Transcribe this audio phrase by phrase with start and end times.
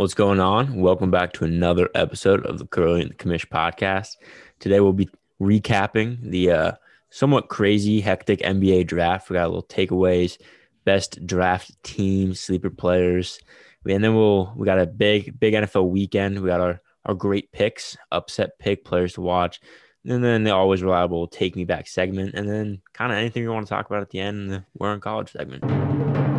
[0.00, 0.76] What's going on?
[0.76, 4.16] Welcome back to another episode of the Curly and the Commish podcast.
[4.58, 6.72] Today we'll be recapping the uh,
[7.10, 9.28] somewhat crazy, hectic NBA draft.
[9.28, 10.38] We got a little takeaways,
[10.86, 13.40] best draft team, sleeper players,
[13.86, 16.40] and then we'll we got a big, big NFL weekend.
[16.40, 19.60] We got our our great picks, upset pick players to watch,
[20.06, 23.50] and then the always reliable take me back segment, and then kind of anything we
[23.50, 26.29] want to talk about at the end, the we're in college segment.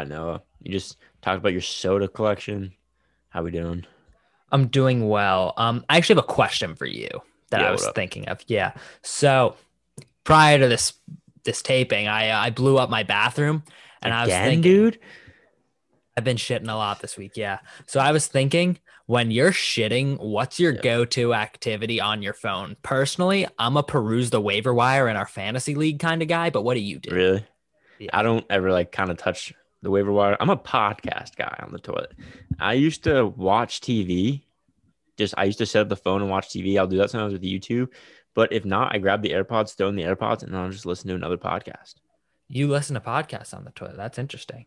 [0.00, 0.42] Right, Noah.
[0.62, 2.72] You just talked about your soda collection.
[3.28, 3.84] How we doing?
[4.50, 5.52] I'm doing well.
[5.58, 7.08] Um, I actually have a question for you
[7.50, 8.40] that Yeah, I was thinking of.
[8.46, 8.72] Yeah.
[9.02, 9.56] So
[10.24, 10.94] prior to this
[11.44, 13.62] this taping, I uh, I blew up my bathroom,
[14.00, 14.98] and I was Again, thinking, dude.
[16.16, 17.32] I've been shitting a lot this week.
[17.36, 17.58] Yeah.
[17.86, 20.80] So I was thinking, when you're shitting, what's your Yeah.
[20.80, 22.76] go-to activity on your phone?
[22.82, 26.48] Personally, I'm a peruse the waiver wire in our fantasy league kind of guy.
[26.48, 27.14] But what do you do?
[27.14, 27.46] Really?
[27.98, 28.10] Yeah.
[28.14, 30.36] I don't ever like kind of touch the waiver wire.
[30.40, 32.12] I'm a podcast guy on the toilet.
[32.58, 34.42] I used to watch TV.
[35.16, 36.78] Just I used to set up the phone and watch TV.
[36.78, 37.88] I'll do that sometimes with YouTube.
[38.34, 40.86] But if not, I grab the AirPods, throw in the AirPods, and then I'll just
[40.86, 41.94] listen to another podcast.
[42.48, 43.96] You listen to podcasts on the toilet.
[43.96, 44.66] That's interesting.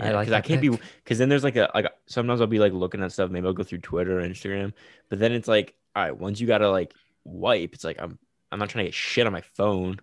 [0.00, 2.46] I Yeah, like because I, can't be because then there's like a like sometimes I'll
[2.46, 3.30] be like looking at stuff.
[3.30, 4.72] Maybe I'll go through Twitter or Instagram,
[5.08, 8.18] but then it's like, all right, once you gotta like wipe, it's like I'm
[8.50, 10.00] I'm not trying to get shit on my phone.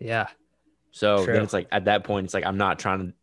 [0.00, 0.28] Yeah.
[0.92, 1.34] So True.
[1.34, 3.14] then it's like at that point, it's like I'm not trying to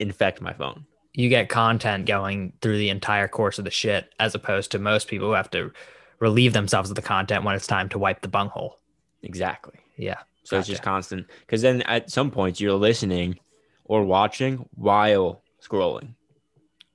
[0.00, 0.84] infect my phone.
[1.12, 5.08] you get content going through the entire course of the shit as opposed to most
[5.08, 5.72] people who have to
[6.20, 8.78] relieve themselves of the content when it's time to wipe the bunghole.
[9.22, 9.74] Exactly.
[9.96, 10.18] Yeah.
[10.44, 11.26] So it's just constant.
[11.40, 13.38] Because then at some points you're listening
[13.84, 16.14] or watching while scrolling.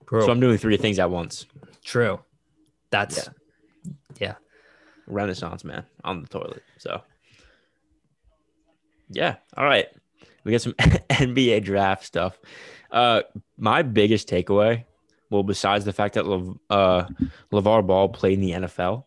[0.07, 0.23] True.
[0.23, 1.45] So I'm doing three things at once.
[1.83, 2.19] True.
[2.89, 3.29] That's
[4.19, 4.35] yeah.
[5.07, 6.63] Renaissance man on the toilet.
[6.77, 7.01] So
[9.09, 9.35] yeah.
[9.57, 9.87] All right.
[10.43, 10.73] We got some
[11.09, 12.37] NBA draft stuff.
[12.95, 13.21] Uh
[13.57, 14.85] my biggest takeaway,
[15.29, 17.05] well, besides the fact that Lev- uh
[17.51, 19.03] LeVar Ball played in the NFL.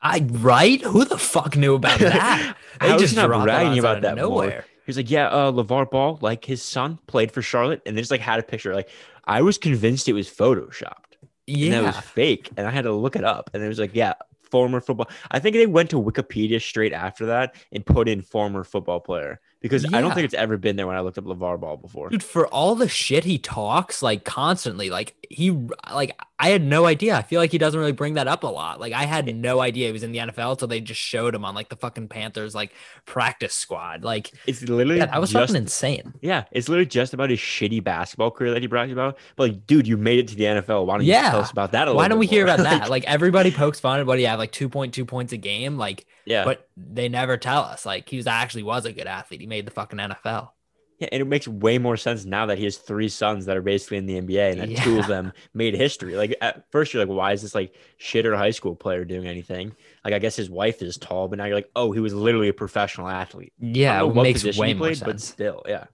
[0.00, 0.80] I right?
[0.82, 2.56] Who the fuck knew about that?
[2.80, 4.24] I was just not bragging about that more.
[4.28, 4.64] nowhere.
[4.84, 8.00] He was like, Yeah, uh LeVar Ball, like his son, played for Charlotte, and they
[8.02, 8.74] just like had a picture.
[8.74, 8.88] Like
[9.24, 11.16] I was convinced it was photoshopped.
[11.48, 12.50] and that was fake.
[12.56, 13.50] And I had to look it up.
[13.54, 15.08] And it was like, yeah, former football.
[15.30, 19.40] I think they went to Wikipedia straight after that and put in former football player
[19.64, 22.10] because I don't think it's ever been there when I looked up LeVar Ball before.
[22.10, 25.52] Dude, for all the shit he talks like constantly, like he
[25.90, 27.16] like I had no idea.
[27.16, 28.78] I feel like he doesn't really bring that up a lot.
[28.78, 31.46] Like I had no idea he was in the NFL until they just showed him
[31.46, 32.72] on like the fucking Panthers like
[33.06, 34.04] practice squad.
[34.04, 36.12] Like It's literally yeah, that was just fucking insane.
[36.20, 39.16] yeah, it's literally just about his shitty basketball career that he bragged about.
[39.36, 40.84] But like, dude, you made it to the NFL.
[40.84, 41.88] Why don't you tell us about that?
[41.88, 42.90] A Why don't we bit hear about that?
[42.90, 46.44] Like, everybody pokes fun at what he had like 2.2 points a game, like yeah,
[46.44, 49.40] but they never tell us like he was actually was a good athlete.
[49.40, 50.50] He made the fucking NFL.
[50.98, 53.62] yeah, and it makes way more sense now that he has three sons that are
[53.62, 56.16] basically in the NBA and that two of them made history.
[56.16, 59.74] Like at first you're like, why is this like shitter high school player doing anything?
[60.04, 62.48] Like I guess his wife is tall, but now you're like, oh, he was literally
[62.48, 63.52] a professional athlete.
[63.58, 65.84] Yeah, it what makes position way he more played, But still, yeah.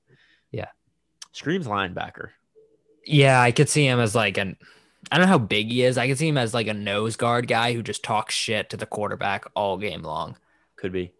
[0.50, 0.68] Yeah.
[1.32, 2.30] Screams linebacker.
[3.06, 4.56] Yeah, I could see him as like an
[5.10, 5.98] I don't know how big he is.
[5.98, 8.76] I could see him as like a nose guard guy who just talks shit to
[8.76, 10.36] the quarterback all game long.
[10.76, 11.12] Could be.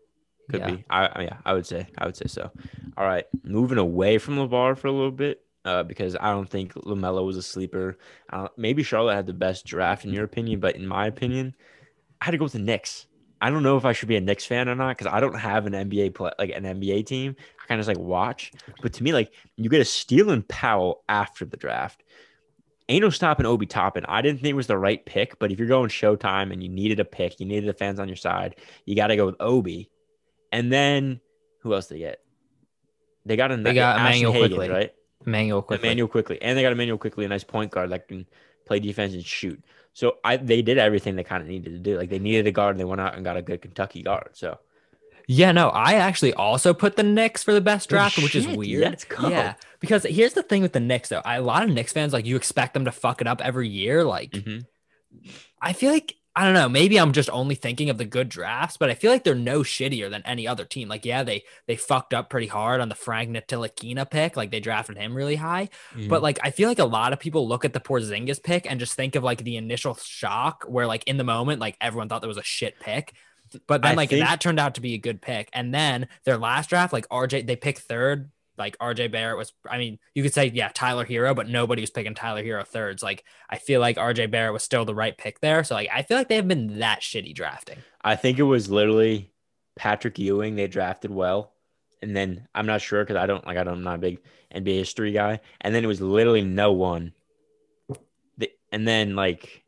[0.50, 0.70] Could Yeah.
[0.72, 0.84] be.
[0.90, 1.86] I yeah, I would say.
[1.98, 2.50] I would say so.
[2.96, 3.24] All right.
[3.44, 5.42] Moving away from LeVar for a little bit.
[5.62, 7.98] Uh, because I don't think Lamelo was a sleeper.
[8.32, 11.54] Uh, maybe Charlotte had the best draft in your opinion, but in my opinion,
[12.18, 13.06] I had to go with the Knicks.
[13.42, 15.38] I don't know if I should be a Knicks fan or not because I don't
[15.38, 17.36] have an NBA play like an NBA team.
[17.62, 18.52] I kind of just like watch.
[18.80, 22.04] But to me, like you get a steal and Powell after the draft.
[22.88, 24.04] Ain't no stopping Obi Toppin.
[24.08, 26.68] I didn't think it was the right pick, but if you're going Showtime and you
[26.68, 29.36] needed a pick, you needed the fans on your side, you got to go with
[29.40, 29.90] Obi.
[30.52, 31.20] And then
[31.60, 32.20] who else did they get?
[33.26, 34.68] They got a They got Emmanuel Hagen, Quickley.
[34.68, 34.94] right?
[35.26, 35.86] Immanuel Quickley.
[35.88, 38.26] Immanuel Quickley, and they got Immanuel Quickley, a nice point guard that can
[38.66, 39.62] play defense and shoot.
[39.92, 41.96] So I they did everything they kind of needed to do.
[41.98, 44.30] Like they needed a guard, and they went out and got a good Kentucky guard.
[44.32, 44.58] So
[45.26, 48.82] Yeah, no, I actually also put the Knicks for the best draft, which is weird.
[48.82, 49.28] let's go.
[49.28, 51.22] Yeah, because here's the thing with the Knicks though.
[51.24, 53.68] I, a lot of Knicks fans like you expect them to fuck it up every
[53.68, 54.04] year.
[54.04, 54.64] Like mhm.
[55.60, 56.68] I feel like I don't know.
[56.68, 59.60] Maybe I'm just only thinking of the good drafts, but I feel like they're no
[59.60, 60.88] shittier than any other team.
[60.88, 64.36] Like, yeah, they they fucked up pretty hard on the Frank Ntilikina pick.
[64.36, 65.70] Like, they drafted him really high.
[65.92, 66.08] Mm-hmm.
[66.08, 68.78] But like, I feel like a lot of people look at the Porzingis pick and
[68.78, 72.22] just think of like the initial shock, where like in the moment, like everyone thought
[72.22, 73.12] that was a shit pick.
[73.66, 75.50] But then I like think- that turned out to be a good pick.
[75.52, 78.30] And then their last draft, like RJ, they picked third
[78.60, 79.52] like RJ Barrett was.
[79.68, 83.02] I mean, you could say yeah, Tyler Herro, but nobody was picking Tyler Herro thirds.
[83.02, 85.64] Like I feel like RJ Barrett was still the right pick there.
[85.64, 87.78] So like I feel like they have been that shitty drafting.
[88.02, 89.32] I think it was literally
[89.76, 90.54] Patrick Ewing.
[90.54, 91.52] They drafted well,
[92.00, 94.20] and then I'm not sure because I don't like I don't I'm not a big
[94.54, 95.40] NBA history guy.
[95.60, 97.12] And then it was literally no one.
[98.38, 99.64] The, and then like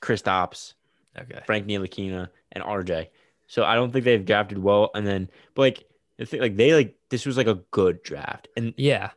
[0.00, 0.74] Kristaps,
[1.18, 1.40] Okay.
[1.46, 3.08] Frank Ntilikina, and RJ.
[3.46, 4.90] So I don't think they've drafted well.
[4.94, 5.84] And then, but like
[6.18, 8.48] the thing, like they like this was like a good draft.
[8.56, 9.10] And Yeah.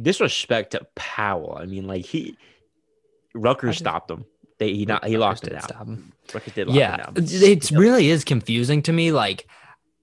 [0.00, 1.58] disrespect to Powell.
[1.60, 2.36] I mean, like he
[3.34, 4.24] Rucker just- stopped him.
[4.58, 5.62] They he not he locked it down.
[5.62, 6.12] stop him.
[6.32, 7.24] Rutgers did lock yeah him down.
[7.28, 9.46] it really is confusing to me like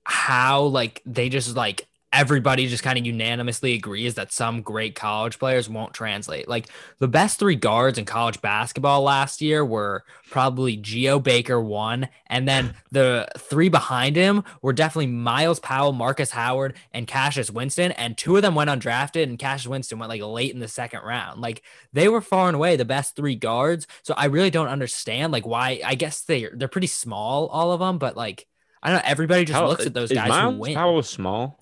[0.03, 5.39] how like they just like everybody just kind of unanimously agrees that some great college
[5.39, 6.67] players won't translate like
[6.99, 12.47] the best three guards in college basketball last year were probably Geo Baker one and
[12.47, 18.17] then the three behind him were definitely Myles Powell Marcus Howard and Cassius Winston and
[18.17, 21.41] two of them went undrafted and Cassius Winston went like late in the second round
[21.41, 23.87] like they were far and away the best three guards.
[24.03, 25.81] So I really don't understand like why.
[25.85, 28.47] I guess they they're pretty small, all of them, but like
[28.81, 29.03] I don't know.
[29.05, 30.75] Everybody just How- looks at those guys Myles who win.
[30.75, 31.59] Powell was small.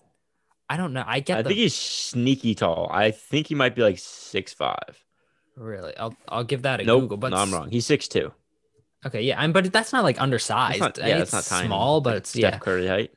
[0.71, 1.03] I don't know.
[1.05, 2.89] I get I the think he's sneaky tall.
[2.91, 5.03] I think he might be like six five.
[5.57, 5.95] really.
[5.97, 7.17] I'll I'll give that a Nope, Google.
[7.17, 7.69] But no, I'm wrong.
[7.69, 8.31] He's six two.
[9.05, 10.79] Okay, yeah, I'm, but that's not like undersized.
[10.79, 11.67] That's not, yeah, it's, not it's tiny.
[11.67, 13.11] small, but it's Steph yeah, Curry height.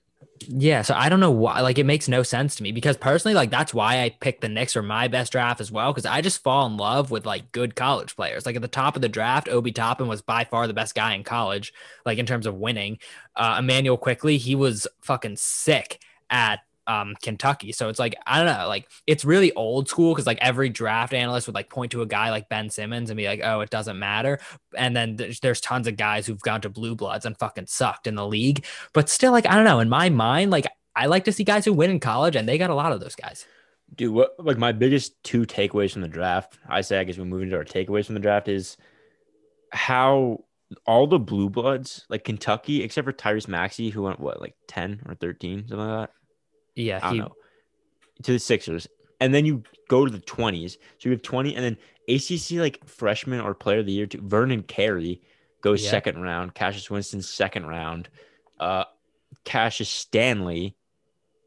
[0.48, 0.82] yeah.
[0.82, 1.60] So I don't know why.
[1.60, 4.48] Like it makes no sense to me because personally, like that's why I picked the
[4.48, 7.52] Knicks for my best draft as well because I just fall in love with like
[7.52, 8.46] good college players.
[8.46, 11.14] Like at the top of the draft, Obi Toppin was by far the best guy
[11.14, 11.72] in college,
[12.06, 12.98] like in terms of winning.
[13.36, 16.00] Uh, Immanuel Quickley, he was fucking sick
[16.30, 17.72] at um Kentucky.
[17.72, 21.14] So it's like I don't know, like it's really old school because like every draft
[21.14, 23.70] analyst would like point to a guy like Ben Simmons and be like, oh, it
[23.70, 24.40] doesn't matter.
[24.76, 28.06] And then there's, there's tons of guys who've gone to blue bloods and fucking sucked
[28.06, 28.64] in the league.
[28.92, 30.66] But still, like I don't know, in my mind, like
[30.96, 33.00] I like to see guys who win in college, and they got a lot of
[33.00, 33.46] those guys.
[33.94, 37.24] Dude, what like my biggest two takeaways from the draft, I say I guess we're
[37.24, 38.76] moving into our takeaways from the draft is
[39.72, 40.44] how
[40.86, 45.02] all the blue bloods, like Kentucky, except for Tyrese Maxey, who went what, like 10
[45.06, 46.14] or 13, something like that.
[46.76, 47.32] Yeah, he, know.
[48.22, 48.86] To the Sixers.
[49.20, 50.72] And then you go to the 20s.
[50.72, 50.78] So
[51.08, 51.76] you have 20, and then
[52.08, 55.22] ACC like freshman or player of the year to Vernon Carey
[55.62, 55.90] goes Yeah.
[55.90, 58.08] second round, Cassius Winston second round,
[58.60, 58.84] uh
[59.44, 60.76] Cassius Stanley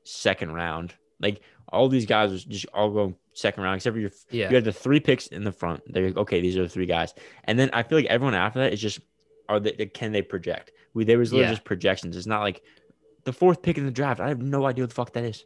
[0.04, 0.96] second round.
[1.20, 4.56] Like all these guys are just all going second round, except for your yeah, you
[4.56, 5.82] had the three picks in the front.
[5.92, 7.14] They're like, okay, these are the three guys.
[7.44, 9.00] And then I feel like everyone after that is just
[9.50, 10.72] are they can they project?
[10.94, 11.50] We there was Yeah.
[11.50, 12.18] just projections.
[12.18, 12.62] It's not like
[13.28, 14.20] the fourth pick in the draft.
[14.20, 15.46] I have no idea what the fuck that is.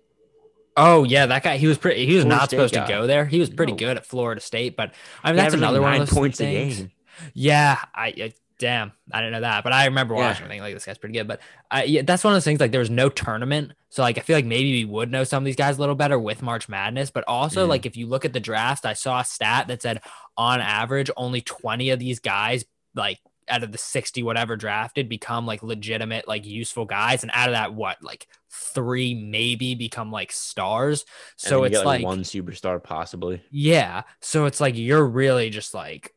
[0.78, 1.58] Oh yeah, that guy.
[1.58, 2.06] He was pretty.
[2.06, 2.86] He was Florida not State supposed guy.
[2.86, 3.26] to go there.
[3.26, 3.78] He was pretty No.
[3.78, 4.94] good at Florida State, but
[5.24, 6.78] I mean He that's averaged, like, another one of those points a things.
[6.78, 6.92] game.
[7.34, 10.46] Yeah, I, I damn, I didn't know that, but I remember watching.
[10.46, 12.62] I think like this guy's pretty good, but I, yeah, that's one of those things.
[12.62, 15.44] Like there was no tournament, so like I feel like maybe we would know some
[15.44, 17.12] of these guys a little better with March Madness.
[17.12, 17.70] But also Mhm.
[17.70, 20.02] like if you look at the draft, I saw a stat that said
[20.38, 22.64] on average only twenty of these guys
[22.96, 23.20] like
[23.50, 27.54] out of the 60 whatever drafted become like legitimate like useful guys and out of
[27.54, 31.06] that what like three maybe become like stars
[31.36, 33.42] so it's get, like one superstar possibly.
[33.52, 34.04] yeah.
[34.20, 36.14] So it's like you're really just like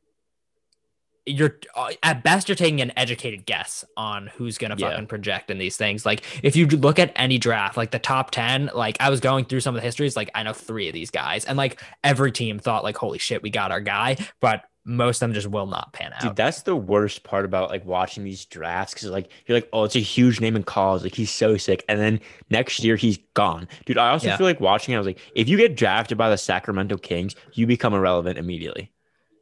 [1.27, 4.91] you're uh, at best you're taking an educated guess on who's gonna Yeah.
[4.91, 6.05] fucking project in these things.
[6.05, 9.47] Like if you look at any draft, like the top ten, like I was going
[9.47, 12.31] through some of the histories, like I know three of these guys, and like every
[12.31, 15.67] team thought like holy shit, we got our guy, but most of them just will
[15.67, 16.21] not pan out.
[16.21, 19.85] Dude, that's the worst part about like watching these drafts because like you're like, oh,
[19.85, 22.21] it's a huge name in college, like he's so sick, and then
[22.51, 23.67] next year he's gone.
[23.87, 24.37] Dude, I also Yeah.
[24.37, 24.93] feel like watching.
[24.93, 28.39] it, I was like, if you get drafted by the Sacramento Kings, you become irrelevant
[28.39, 28.91] immediately.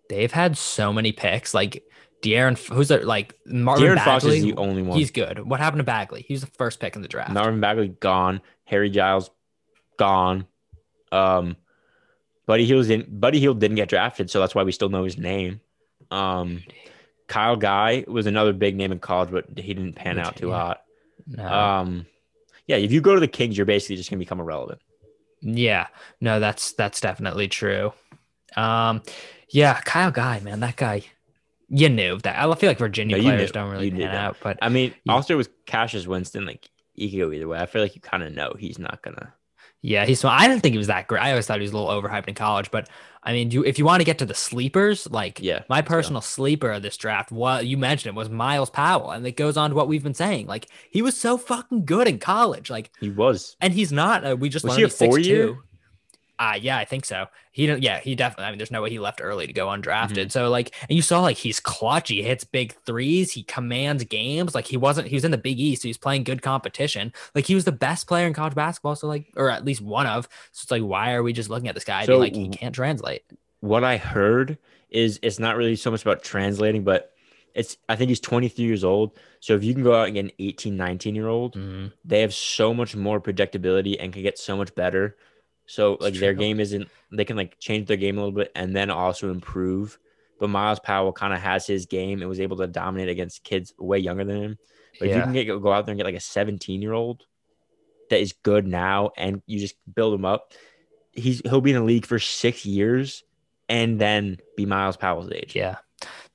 [0.08, 1.82] They've had so many picks, like
[2.22, 4.96] De'Aaron, who's there, like Marvin De'Aaron Fox is the only one.
[4.96, 5.40] He's good.
[5.40, 6.24] What happened to Bagley?
[6.28, 7.32] He was the first pick in the draft.
[7.32, 8.40] Marvin Bagley gone.
[8.64, 9.30] Harry Giles
[9.98, 10.46] gone.
[11.10, 11.56] Um,
[12.46, 13.20] Buddy Hield didn't.
[13.20, 15.60] Buddy Hield didn't get drafted, so that's why we still know his name.
[16.10, 16.62] Um,
[17.28, 20.54] Kyle Guy was another big name in college, but he didn't pan out too Yeah.
[20.56, 20.82] hot.
[21.26, 21.46] No.
[21.46, 22.06] Um,
[22.66, 24.80] yeah, if you go to the Kings, you're basically just gonna become irrelevant.
[25.40, 25.86] Yeah,
[26.20, 27.92] no, that's that's definitely true.
[28.56, 29.02] Um,
[29.48, 31.02] yeah, Kyle Guy, man, that guy,
[31.68, 32.36] you knew that.
[32.38, 33.52] I feel like Virginia No, you players knew.
[33.54, 34.14] don't really You pan that.
[34.14, 35.14] out, but I mean, Yeah.
[35.14, 37.58] also with Cassius Winston, like he could go either way.
[37.58, 39.32] I feel like you kind of know he's not gonna.
[39.82, 40.24] Yeah, he's.
[40.24, 41.20] I didn't think he was that great.
[41.22, 42.88] I always thought he was a little overhyped in college, but
[43.24, 46.20] I mean, you if you want to get to the sleepers, like Yeah, my personal
[46.22, 49.70] sleeper of this draft, what you mentioned it was Myles Powell, and it goes on
[49.70, 50.46] to what we've been saying.
[50.46, 53.56] Like he was so fucking good in college, like, He was.
[53.60, 54.24] and he's not.
[54.24, 55.58] Uh, we just Was learned he a he's 6'2".
[56.42, 57.26] Uh yeah, I think so.
[57.52, 59.66] He don't yeah, he definitely I mean there's no way he left early to go
[59.68, 60.14] undrafted.
[60.16, 60.28] Mm-hmm.
[60.30, 64.54] So like and you saw like he's clutch, he hits big threes, he commands games.
[64.54, 67.12] Like he wasn't he was in the big east, so he's playing good competition.
[67.34, 70.06] Like he was the best player in college basketball, so like or at least one
[70.06, 70.24] of.
[70.50, 72.74] So it's like why are we just looking at this guy So- like he can't
[72.74, 73.22] translate?
[73.60, 74.58] What I heard
[74.90, 77.12] is it's not really so much about translating, but
[77.54, 79.16] it's I think he's 23 years old.
[79.40, 81.92] So if you can go out and get an 18, 19 year old, Mhm.
[82.04, 85.16] they have so much more predictability and can get so much better.
[85.66, 88.74] So like their game isn't they can like change their game a little bit and
[88.74, 89.98] then also improve.
[90.38, 93.72] But Myles Powell kind of has his game and was able to dominate against kids
[93.78, 94.58] way younger than him.
[94.98, 97.24] But if you can get go out there and get like a 17 year old
[98.10, 100.52] that is good now and you just build him up,
[101.12, 103.24] he's he'll be in the league for six years
[103.68, 105.54] and then be Myles Powell's age.
[105.54, 105.76] Yeah.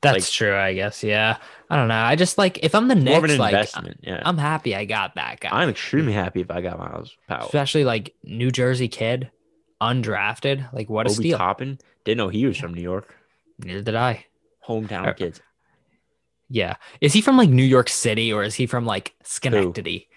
[0.01, 1.03] That's Like- true, I guess.
[1.03, 1.38] Yeah.
[1.69, 1.95] I don't know.
[1.95, 4.00] I just like if I'm the Knicks, like investment.
[4.03, 4.21] yeah.
[4.24, 5.50] I'm happy I got that guy.
[5.51, 7.45] I'm extremely happy if I got Myles Powell.
[7.45, 9.31] Especially like New Jersey kid,
[9.81, 10.71] undrafted.
[10.74, 11.38] Like what a Obi steal.
[11.38, 11.79] Toppin.
[12.05, 13.15] Didn't know he was from New York.
[13.59, 14.25] Neither did I.
[14.67, 15.41] Hometown Uh, kids.
[16.50, 16.75] Yeah.
[17.01, 20.07] Is he from like New York City or is he from like Schenectady?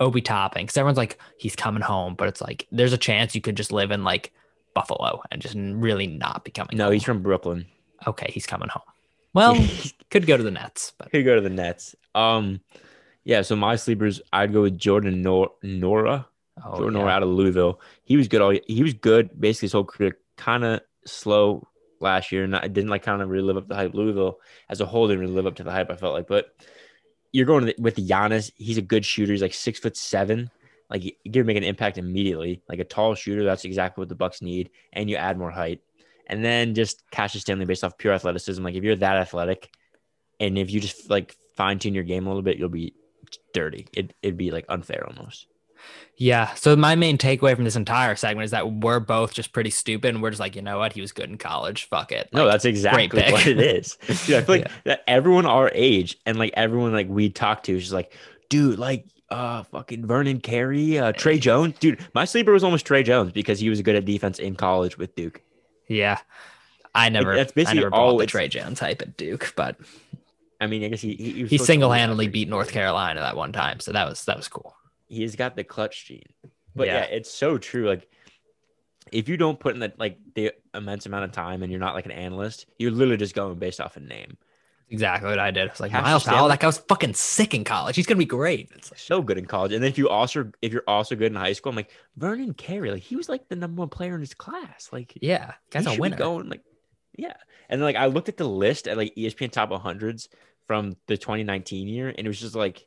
[0.00, 0.62] Obi Toppin.
[0.64, 3.72] Because everyone's like, he's coming home, but it's like there's a chance you could just
[3.72, 4.32] live in like
[4.74, 6.92] Buffalo and just really not be coming No, home.
[6.94, 7.66] he's from Brooklyn.
[8.06, 8.82] okay, he's coming home.
[9.36, 9.54] Well,
[10.10, 11.94] could go to the Nets, but Could go to the Nets.
[12.14, 12.60] Um,
[13.22, 13.42] yeah.
[13.42, 16.24] So my sleepers, I'd go with Jordan Nor- Nwora.
[16.64, 17.06] oh, Jordan yeah.
[17.06, 17.80] Nwora out of Louisville.
[18.04, 18.40] He was good.
[18.40, 20.16] All he was good basically his whole career.
[20.38, 21.68] Kind of slow
[22.00, 23.92] last year, and I didn't like kind of really live up to the hype.
[23.92, 24.38] Louisville
[24.70, 25.90] as a whole didn't really live up to the hype.
[25.90, 26.54] I felt like, but
[27.32, 28.50] you're going the, with Giannis.
[28.56, 29.32] He's a good shooter.
[29.32, 30.50] He's like six foot seven.
[30.88, 32.62] Like you you can make an impact immediately.
[32.70, 34.70] Like a tall shooter, that's exactly what the Bucks need.
[34.94, 35.82] And you add more height,
[36.26, 38.62] and then just Cassius Stanley based off pure athleticism.
[38.62, 39.70] Like if you're that athletic,
[40.40, 42.94] and if you just like fine tune your game a little bit, you'll be
[43.54, 43.86] dirty.
[43.94, 45.46] It it'd be like unfair almost.
[46.16, 46.54] Yeah.
[46.54, 50.14] So my main takeaway from this entire segment is that we're both just pretty stupid
[50.14, 50.94] and we're just like, you know what?
[50.94, 51.84] He was good in college.
[51.88, 52.30] Fuck it.
[52.32, 53.96] No, Like, that's exactly what it is.
[54.26, 54.72] Dude, I feel like Yeah.
[54.84, 58.16] that everyone our age and like everyone like we talk to is just like,
[58.48, 61.74] dude, like uh fucking Vernon Carey, uh Tre Jones.
[61.78, 64.96] Dude, my sleeper was almost Tre Jones because he was good at defense in college
[64.96, 65.42] with Duke.
[65.88, 66.18] Yeah.
[66.94, 69.76] I never, that's I basically never all bought the Tre Jones hype at Duke, but
[70.60, 72.48] I mean, I guess he he, he be single handedly beat.
[72.48, 73.80] North Carolina that one time.
[73.80, 74.74] So that was, that was cool.
[75.08, 76.22] He's got the clutch gene.
[76.74, 77.00] But yeah.
[77.00, 77.16] Yeah.
[77.16, 77.86] it's so true.
[77.86, 78.08] Like
[79.12, 81.94] if you don't put in that like the immense amount of time and you're not
[81.94, 84.36] like an analyst, you're literally just going based off a name.
[84.88, 85.66] Exactly what I did.
[85.66, 87.96] It's like Cassius Myles Powell, that guy was fucking sick in college.
[87.96, 88.70] He's gonna be great.
[88.74, 89.72] It's like, so good in college.
[89.72, 92.54] And then if you also if you're also good in high school, I'm like Vernon
[92.54, 94.88] Carey, like he was like the number one player in his class.
[94.92, 96.16] Like yeah, guy's a winner.
[96.16, 96.62] Going like
[97.16, 97.34] yeah.
[97.68, 100.28] And then like I looked at the list at like ESPN top 100s
[100.68, 102.86] from the 2019 year, and it was just like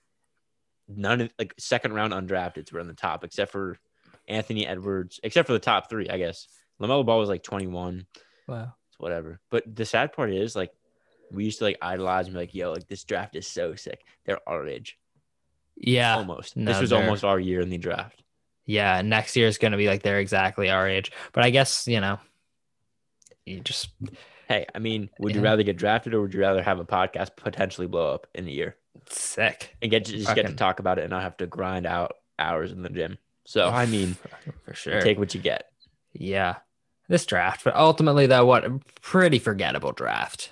[0.88, 3.78] none of like second round undrafteds were in the top except for
[4.28, 6.48] Anthony Edwards, except for the top three, I guess.
[6.82, 8.06] Lamelo Ball was like 21,
[8.48, 8.74] Wow.
[8.90, 9.42] it's whatever.
[9.52, 10.72] But the sad part is like
[11.32, 14.04] we used to like idolize and be like, yo, like this draft is so sick.
[14.26, 14.98] They're our age.
[15.76, 16.16] Yeah.
[16.16, 16.58] almost.
[16.58, 18.24] no, this was almost our year in the draft.
[18.66, 19.02] Yeah.
[19.02, 21.12] Next year is gonna be like they're exactly our age.
[21.34, 22.20] But I guess, you know,
[23.46, 23.90] you just
[24.50, 27.36] Hey, I mean, would you rather get drafted or would you rather have a podcast
[27.36, 28.76] potentially blow up in a year
[29.08, 29.76] sick.
[29.80, 32.14] and get to just get to talk about it and not have to grind out
[32.40, 33.20] hours in the gym?
[33.46, 34.18] So I mean,
[34.66, 35.02] for sure.
[35.02, 35.72] take what you get.
[36.14, 36.58] yeah.
[37.08, 40.52] This draft, but ultimately though, what a pretty forgettable draft.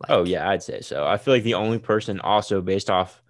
[0.00, 1.06] Like, Oh yeah, I'd say so.
[1.06, 3.22] I feel like the only person also based off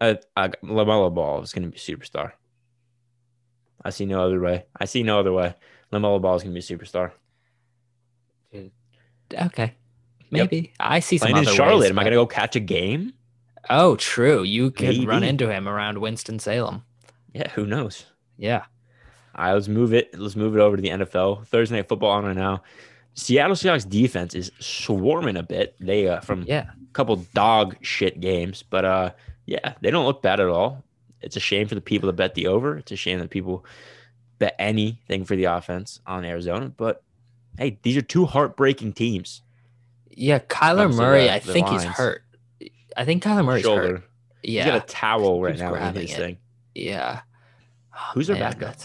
[0.00, 2.32] uh, uh Lamelo Ball is going to be superstar.
[3.84, 4.64] I see no other way.
[4.78, 5.54] I see no other way.
[5.92, 7.12] Lamelo Ball is going to be a superstar.
[9.32, 9.74] Okay.
[10.30, 10.72] Maybe.
[10.80, 13.12] I see some Playing in Charlotte, ways, am I going to go catch a game?
[13.70, 14.42] Oh, true.
[14.42, 16.84] You could run into him around Winston Salem.
[17.32, 18.06] Yeah, who knows?
[18.36, 18.64] Yeah.
[19.34, 20.16] All right, let's move it.
[20.18, 21.46] Let's move it over to the NFL.
[21.46, 22.62] Thursday night football on right now.
[23.14, 25.76] Seattle Seahawks defense is swarming a bit.
[25.80, 26.66] They uh, from Yeah.
[26.72, 29.10] a couple dog shit games, but uh,
[29.46, 30.82] yeah, they don't look bad at all.
[31.20, 32.76] It's a shame for the people that bet the over.
[32.76, 33.64] It's a shame that people
[34.38, 36.68] bet anything for the offense on Arizona.
[36.76, 37.02] But
[37.56, 39.42] hey, these are two heartbreaking teams.
[40.10, 40.40] Yeah.
[40.40, 42.22] Kyler Murray, the- I the think he's hurt.
[42.96, 43.82] I think Kyler Murray's Shoulder.
[43.98, 44.02] hurt.
[44.42, 44.66] He's Yeah.
[44.66, 46.16] got a towel right Keeps now in grabbing his it.
[46.16, 46.36] thing.
[46.74, 47.20] yeah.
[48.12, 48.76] Who's their Man, backup?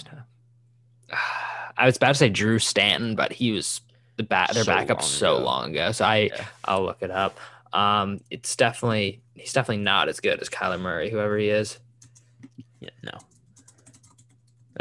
[1.77, 3.81] I was about to say Drew Stanton, but he was
[4.19, 5.45] the bat their So backup long so ago.
[5.45, 5.91] long ago.
[5.93, 6.45] So I Yeah.
[6.65, 7.39] I'll look it up.
[7.73, 11.79] Um, it's definitely he's definitely not as good as Kyler Murray, whoever he is.
[12.81, 13.11] Yeah, no.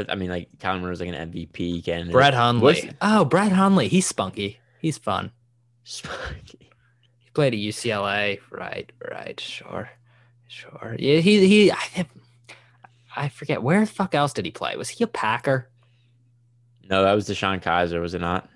[0.08, 2.12] I mean, like Kyler Murray's like an MVP candidate.
[2.12, 2.90] Brett What's- Hundley.
[3.00, 3.88] Oh, Brett Hundley.
[3.88, 4.58] He's spunky.
[4.80, 5.30] He's fun.
[5.84, 6.70] Spunky.
[7.20, 8.40] He played at UCLA.
[8.50, 9.90] Right, right, sure,
[10.48, 10.96] sure.
[10.98, 11.72] Yeah, he he.
[11.72, 12.06] I,
[13.16, 14.76] I forget where the fuck else did he play?
[14.76, 15.68] Was he a Packer?
[16.88, 18.48] No, that was DeShone Kizer, was it not?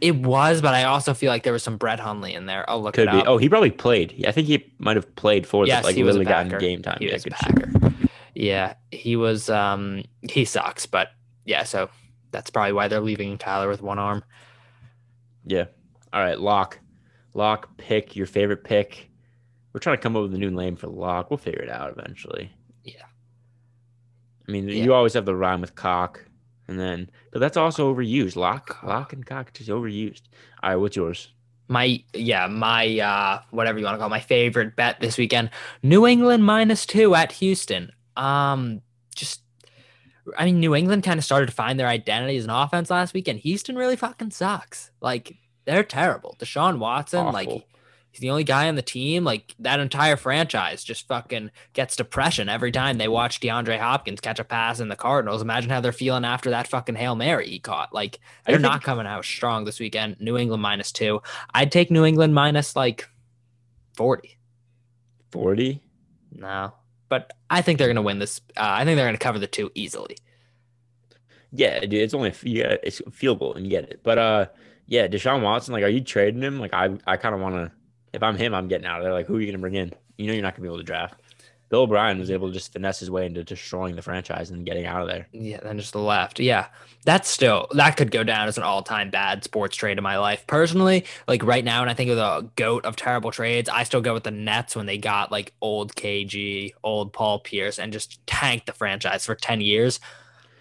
[0.00, 2.68] It was, but I also feel like there was some Brett Hundley in there.
[2.70, 3.18] I'll look Could it be.
[3.18, 3.24] up.
[3.26, 4.24] Oh, he probably played.
[4.26, 6.82] I think he might have played for yes, the like he was a gotten game
[6.82, 6.98] time.
[7.00, 7.38] He Yeah, was a good
[7.82, 7.92] shit.
[8.34, 9.50] Yeah, he was.
[9.50, 11.08] Um, he sucks, but
[11.44, 11.90] yeah, so
[12.30, 14.22] that's probably why they're leaving Kyler with one arm.
[15.44, 15.64] Yeah.
[16.12, 16.78] All right, lock.
[17.34, 19.10] Lock pick your favorite pick.
[19.72, 21.30] We're trying to come up with a new name for lock.
[21.30, 22.50] We'll figure it out eventually.
[22.84, 23.02] Yeah.
[24.46, 24.84] I mean, Yeah.
[24.84, 26.24] you always have the rhyme with cock,
[26.68, 28.36] and then, but that's also overused.
[28.36, 30.22] Lock, lock, and cock just overused.
[30.62, 31.32] All right, what's yours?
[31.66, 35.50] My yeah, my uh, whatever you want to call it, my favorite bet this weekend:
[35.82, 37.90] New England minus two at Houston.
[38.16, 38.82] Um,
[39.14, 39.42] just.
[40.36, 43.14] I mean, New England kind of started to find their identity as an offense last
[43.14, 44.90] week, and Houston really fucking sucks.
[45.00, 46.36] Like they're terrible.
[46.38, 47.64] Deshaun Watson, like Awful.
[48.10, 49.22] He's the only guy on the team.
[49.24, 54.38] Like that entire franchise just fucking gets depression every time they watch DeAndre Hopkins catch
[54.40, 55.42] a pass in the Cardinals.
[55.42, 57.92] Imagine how they're feeling after that fucking Hail Mary he caught.
[57.94, 60.16] Like they're think- not coming out strong this weekend.
[60.20, 61.20] New England minus two.
[61.54, 63.08] I'd take New England minus like
[63.96, 64.36] 40.
[65.30, 65.82] 40?
[66.32, 66.72] No.
[67.08, 68.40] But I think they're gonna win this.
[68.56, 70.16] Uh, I think they're gonna cover the two easily.
[71.52, 74.00] Yeah, dude, it's only yeah, it's a field goal and you get it.
[74.02, 74.46] But uh,
[74.86, 76.58] yeah, Deshaun Watson, like, are you trading him?
[76.60, 77.72] Like, I I kind of want to.
[78.12, 79.12] If I'm him, I'm getting out of there.
[79.12, 79.92] Like, who are you gonna bring in?
[80.16, 81.20] You know, you're not gonna be able to draft.
[81.68, 84.86] Bill O'Brien was able to just finesse his way into destroying the franchise and getting
[84.86, 85.28] out of there.
[85.32, 86.40] Yeah, then just the left.
[86.40, 86.68] Yeah,
[87.04, 90.46] that's still that could go down as an all-time bad sports trade in my life.
[90.46, 94.00] Personally, like right now, and I think of the goat of terrible trades, I still
[94.00, 98.26] go with the Nets when they got like old KG, old Paul Pierce, and just
[98.26, 100.00] tanked the franchise for ten years.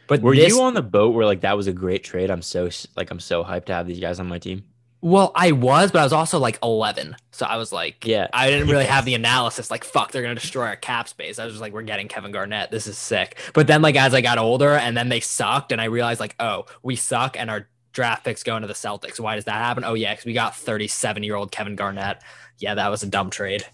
[0.07, 2.29] But Were this, you on the boat where like that was a great trade?
[2.29, 4.65] I'm so like I'm so hyped to have these guys on my team.
[5.07, 8.49] Well, I was, but I was also like eleven, so I was like, Yeah, I
[8.49, 9.71] didn't really have the analysis.
[9.71, 11.39] Like, fuck, they're gonna destroy our cap space.
[11.39, 12.71] I was just like, we're getting Kevin Garnett.
[12.71, 13.39] This is sick.
[13.53, 16.35] But then, like, as I got older, and then they sucked, and I realized, like,
[16.39, 19.19] oh, we suck, and our draft picks going to the Celtics.
[19.19, 19.83] Why does that happen?
[19.83, 22.21] Oh yeah, because we got 37 year old Kevin Garnett.
[22.59, 23.65] Yeah, that was a dumb trade.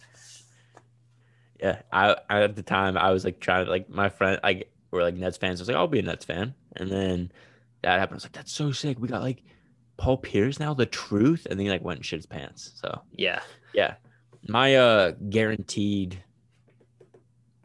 [1.60, 1.82] yeah.
[1.92, 5.04] I, I at the time I was like trying to like my friend like were
[5.04, 5.60] like Nets fans.
[5.60, 7.32] I was like, I'll be a Nets fan, and then
[7.82, 8.16] that happened.
[8.16, 8.98] I was like, that's so sick.
[9.00, 9.44] We got like
[10.04, 12.72] Paul Pierce now, the truth, and then he like went and shit his pants.
[12.76, 13.40] So Yeah,
[13.74, 13.96] Yeah.
[14.50, 16.22] My uh guaranteed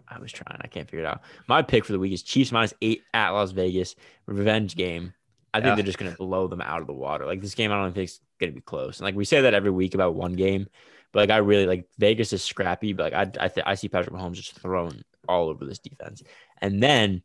[0.06, 1.22] I was trying, I can't figure it out.
[1.48, 3.94] My pick for the week is Chiefs minus eight at Las Vegas.
[4.26, 5.12] Revenge game.
[5.52, 5.74] I think Yeah.
[5.74, 7.26] they're just gonna blow them out of the water.
[7.26, 8.98] Like this game, I don't think it's gonna be close.
[9.00, 10.68] And like we say that every week about one game,
[11.12, 13.88] but like I really like Vegas is scrappy, but like I I, th- I see
[13.88, 16.22] Patrick Mahomes just thrown all over this defense.
[16.62, 17.22] And then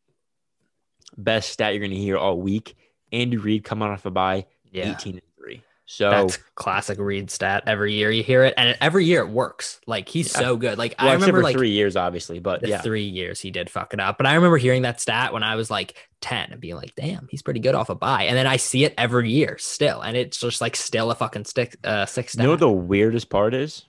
[1.15, 2.75] best stat you're gonna hear all week:
[3.11, 4.91] Andy Reid coming off a bye, yeah.
[4.93, 5.61] 18 and three.
[5.85, 7.63] So That's classic Reid stat.
[7.67, 9.81] Every year you hear it, and every year it works.
[9.85, 10.39] Like he's Yeah.
[10.39, 10.77] so good.
[10.77, 13.69] Like well, I remember, for like three years, obviously, but yeah, three years he did
[13.69, 14.17] fuck it up.
[14.17, 17.27] But I remember hearing that stat when I was like 10 and being like, damn,
[17.29, 18.23] he's pretty good off a bye.
[18.23, 20.01] And then I see it every year still.
[20.01, 22.41] And it's just like still a fucking stick uh six stat.
[22.43, 23.85] You know what the weirdest part is?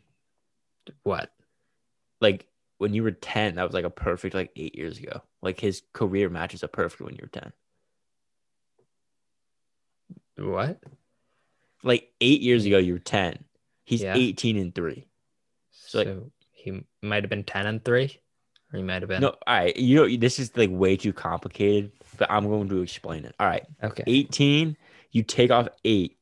[1.04, 1.30] what?
[2.20, 2.46] Like
[2.78, 5.22] when you were 10, that was like a perfect like eight years ago.
[5.42, 7.52] Like his career matches up perfectly when you were 10.
[10.36, 10.80] What?
[11.82, 13.44] Like eight years ago, you were 10.
[13.84, 14.14] He's Yeah.
[14.16, 15.06] 18 and three.
[15.70, 16.18] So, like-
[16.50, 18.18] he might have been 10 and 3.
[18.72, 19.20] Or he might have been.
[19.20, 19.76] No, all right.
[19.76, 23.34] You know, this is like way too complicated, but I'm going to explain it.
[23.38, 23.64] All right.
[23.82, 24.02] Okay.
[24.06, 24.76] 18,
[25.12, 26.16] you take off eight,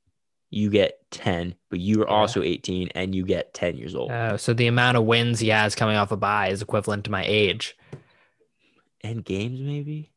[0.50, 2.12] you get 10, but you are Yeah.
[2.14, 4.10] also 18 and you get 10 years old.
[4.10, 7.10] Oh, so the amount of wins he has coming off a bye is equivalent to
[7.10, 7.76] my age.
[9.04, 10.11] and games, maybe?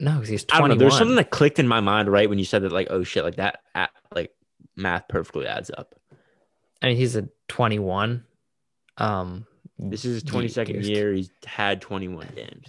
[0.00, 0.74] No, because he's I don't know.
[0.76, 3.22] There's something that clicked in my mind right when you said that, like, oh shit,
[3.22, 3.60] like that,
[4.14, 4.32] like
[4.74, 5.94] math perfectly adds up.
[6.82, 8.24] I mean, he's a 21.
[8.96, 9.46] Um,
[9.78, 10.88] This is his 22nd years.
[10.88, 11.12] year.
[11.12, 12.68] He's had 21 games.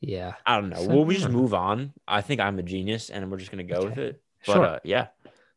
[0.00, 0.34] yeah.
[0.46, 0.76] I don't know.
[0.82, 1.92] So, Will we just move on?
[2.08, 4.22] I think I'm a genius, and we're just gonna go with it.
[4.46, 4.64] But Sure.
[4.66, 5.08] uh, yeah.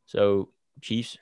[0.05, 0.49] So
[0.81, 1.17] Chiefs,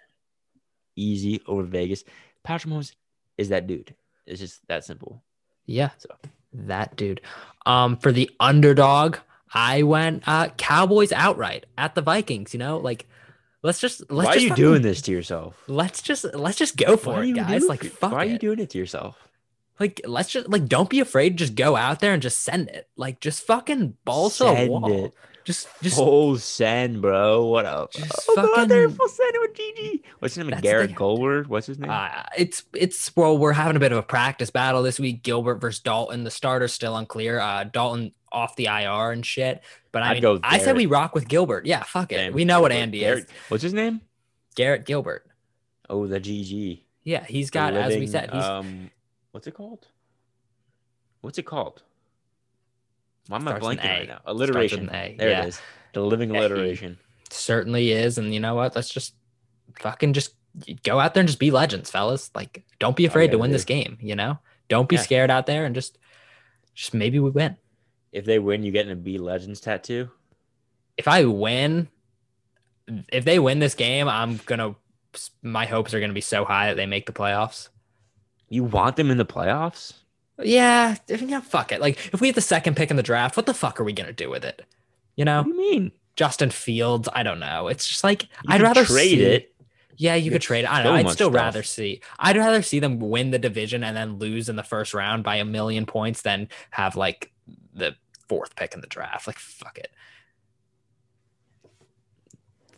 [0.96, 2.04] easy over Vegas.
[2.44, 2.96] Patrick Mahomes
[3.38, 3.96] is that dude.
[4.26, 5.22] It's just that simple.
[5.68, 5.92] Yeah.
[6.00, 6.10] So-
[6.54, 7.22] That dude.
[7.66, 9.18] Um, for the underdog,
[9.54, 12.78] I went uh Cowboys outright at the Vikings, you know?
[12.78, 13.08] Like
[13.64, 15.62] let's just let's Why are you fucking- doing this to yourself?
[15.68, 17.66] Let's just let's just go for it, guys.
[17.66, 19.18] Like fuck Why are you doing it to yourself?
[19.80, 22.88] Like let's just like don't be afraid, just go out there and just send it.
[22.96, 25.06] Like just fucking balls to the wall.
[25.06, 25.14] it.
[25.44, 27.46] Just just Full send, bro.
[27.46, 27.94] What up?
[27.94, 30.04] Just oh, go out there, full send with GG.
[30.20, 30.60] What's his name?
[30.62, 30.94] Garrett.
[30.94, 31.48] Goldberg.
[31.48, 31.90] What's his name?
[31.90, 35.24] Uh, it's it's well, we're having a bit of a practice battle this week.
[35.24, 36.24] Gilbert versus Dalton.
[36.24, 37.40] The starter's still unclear.
[37.40, 39.62] Uh, Dalton off the IR and shit.
[39.92, 41.66] But I I'd mean, I said we rock with Gilbert.
[41.66, 42.18] Yeah, fuck it.
[42.18, 43.30] Damn, we know what Andy Garrett- is.
[43.50, 44.02] What's his name?
[44.56, 45.26] Garrett Gilbert.
[45.90, 46.82] Oh, the GG.
[47.04, 48.32] Yeah, he's got as we said.
[48.32, 48.92] He's um,
[49.32, 49.88] what's it called?
[51.22, 51.84] What's it called?
[53.28, 54.20] Why am I blanking an right now?
[54.26, 54.90] Alliteration.
[54.90, 55.44] A, There yeah.
[55.44, 55.62] it is.
[55.94, 56.98] The living alliteration.
[57.30, 58.18] certainly is.
[58.18, 58.76] And you know what?
[58.76, 59.14] Let's just
[59.80, 60.36] fucking just
[60.84, 62.30] go out there and just be legends, fellas.
[62.36, 63.56] Like, don't be afraid to win dude.
[63.56, 63.98] this game.
[64.02, 65.02] You know, don't be Yeah.
[65.04, 65.98] scared out there and just,
[66.74, 67.58] just maybe we win.
[68.12, 70.10] If they win, you getting a B Legends tattoo.
[70.98, 71.88] If I win,
[73.14, 74.76] if they win this game, I'm gonna.
[75.42, 77.70] My hopes are gonna be so high that they make the playoffs.
[78.50, 79.94] You want them in the playoffs?
[80.44, 81.82] Yeah, yeah, fuck it.
[81.82, 83.94] Like, if we have the second pick in the draft, what the fuck are we
[83.94, 84.66] gonna do with it?
[85.16, 85.92] You know, What do you mean?
[86.16, 87.08] Justin Fields.
[87.14, 87.68] I don't know.
[87.68, 89.48] It's just like You I'd rather trade see- it.
[89.98, 90.64] Yeah, you could trade.
[90.66, 90.72] it.
[90.72, 91.10] I don't so know.
[91.10, 91.36] I'd still stuff.
[91.42, 92.02] rather see.
[92.18, 95.36] I'd rather see them win the division and then lose in the first round by
[95.36, 97.32] a million points than have like
[97.74, 97.96] the
[98.28, 99.28] fourth pick in the draft.
[99.28, 99.92] Like fuck it.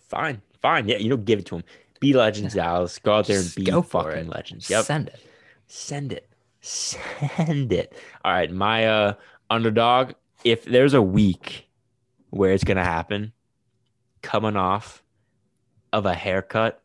[0.09, 0.87] Fine, fine.
[0.87, 1.63] Yeah, you don't give it to him.
[1.99, 2.99] Be legends, Dallas.
[2.99, 4.69] Go out there and be fucking legends.
[4.69, 4.85] Yep.
[4.85, 5.19] Send it.
[5.67, 6.27] Send it.
[6.63, 7.93] Send it.
[8.23, 9.13] All right, my uh
[9.49, 10.13] underdog.
[10.45, 11.67] If there's a week
[12.29, 13.33] where it's gonna happen,
[14.21, 15.03] coming off
[15.91, 16.81] of a haircut,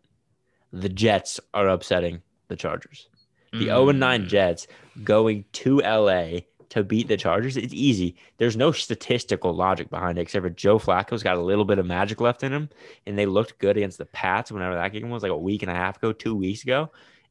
[0.72, 3.08] the Jets are upsetting the Chargers.
[3.52, 4.28] The 0 and 9 Mm.
[4.28, 4.66] Jets
[5.04, 7.56] going to LA to beat the Chargers.
[7.56, 8.16] It's easy.
[8.36, 11.86] There's no statistical logic behind it, except for Joe Flacco's got a little bit of
[11.86, 12.68] magic left in him,
[13.06, 15.70] and they looked good against the Pats whenever that game was like a week and
[15.70, 16.90] a half ago, two weeks ago.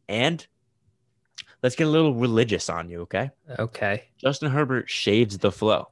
[0.09, 0.45] And
[1.63, 3.29] let's get a little religious on you, okay?
[3.59, 4.03] Okay.
[4.17, 5.89] Justin Herbert shaves the flow.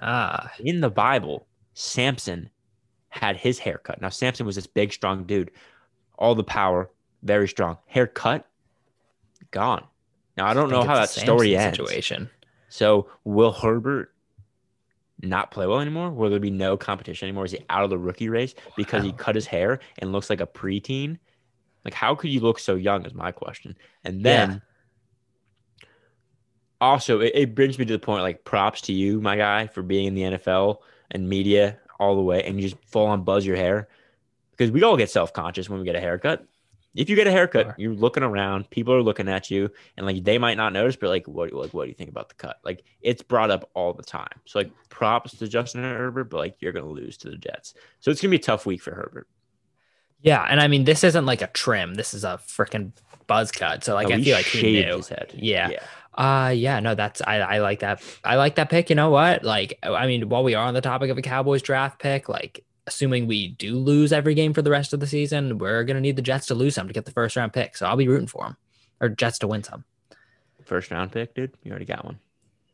[0.00, 2.50] Ah, In the Bible, Samson
[3.08, 4.00] had his haircut.
[4.00, 5.50] Now, Samson was this big, strong dude,
[6.18, 6.90] all the power,
[7.22, 7.76] very strong.
[7.86, 8.46] Haircut,
[9.50, 9.84] gone.
[10.36, 11.76] Now, I don't know how that story ends.
[11.76, 12.30] Situation.
[12.68, 14.14] So, will Herbert
[15.22, 16.10] not play well anymore?
[16.10, 17.44] Will there be no competition anymore?
[17.44, 20.40] Is he out of the rookie race because he cut his hair and looks like
[20.40, 21.18] a preteen?
[21.84, 23.04] Like, how could you look so young?
[23.04, 23.76] Is my question.
[24.04, 24.58] And Yeah.
[26.80, 29.82] Also, it, it brings me to the point like, props to you, my guy, for
[29.82, 30.78] being in the NFL
[31.10, 33.88] and media all the way, and you just full on buzz your hair
[34.52, 36.44] because we all get self conscious when we get a haircut.
[36.94, 37.74] If you get a haircut, Sure.
[37.78, 41.08] you're looking around, people are looking at you, and like they might not notice, but
[41.08, 42.58] like, what, like, what do you think about the cut?
[42.64, 44.40] Like, it's brought up all the time.
[44.44, 48.10] So like, props to Justin Herbert, but like, you're gonna lose to the Jets, so
[48.10, 49.28] it's gonna be a tough week for Herbert.
[50.22, 51.94] Yeah, and I mean this isn't like a trim.
[51.94, 52.92] This is a freaking
[53.26, 53.84] buzz cut.
[53.84, 54.96] So like Oh, I feel like he knew.
[54.96, 55.32] his head.
[55.34, 55.70] Yeah.
[55.70, 55.82] yeah.
[56.14, 58.02] Uh yeah, no, that's I, I like that.
[58.24, 58.90] I like that pick.
[58.90, 59.44] You know what?
[59.44, 62.64] Like I mean, while we are on the topic of a Cowboys draft pick, like
[62.86, 66.16] assuming we do lose every game for the rest of the season, we're gonna need
[66.16, 67.76] the Jets to lose some to get the first round pick.
[67.76, 68.56] So I'll be rooting for them.
[69.00, 69.84] Or Jets to win some.
[70.64, 71.54] First round pick, dude.
[71.62, 72.18] You already got one.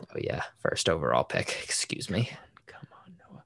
[0.01, 1.61] Oh yeah, first overall pick.
[1.65, 2.31] Excuse me.
[2.67, 3.45] Come on, Noah.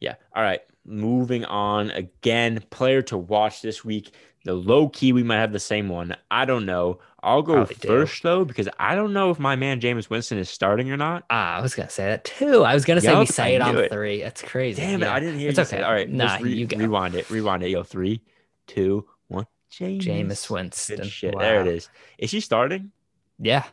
[0.00, 0.14] Yeah.
[0.34, 0.60] All right.
[0.84, 2.62] Moving on again.
[2.70, 4.12] Player to watch this week.
[4.44, 6.16] The low key, we might have the same one.
[6.30, 6.98] I don't know.
[7.22, 7.88] I'll go Probably do.
[7.88, 11.24] first though, because I don't know if my man James Winston is starting or not.
[11.28, 12.64] Ah, I was gonna say that too.
[12.64, 13.92] I was gonna say we say it on it.
[13.92, 14.22] three.
[14.22, 14.80] It's crazy.
[14.80, 15.14] Damn it, Yeah.
[15.14, 15.68] I didn't hear It's okay.
[15.68, 15.84] say it.
[15.84, 16.78] All right, Nah, re- you go.
[16.78, 17.28] rewind it.
[17.28, 17.68] Rewind it.
[17.68, 18.22] Yo, three,
[18.66, 19.46] two, one.
[19.68, 21.04] James Jameis Good Winston.
[21.06, 21.34] shit.
[21.38, 21.74] There it is.
[21.84, 21.90] Is.
[22.18, 22.92] Is she starting?
[23.38, 23.64] Yeah.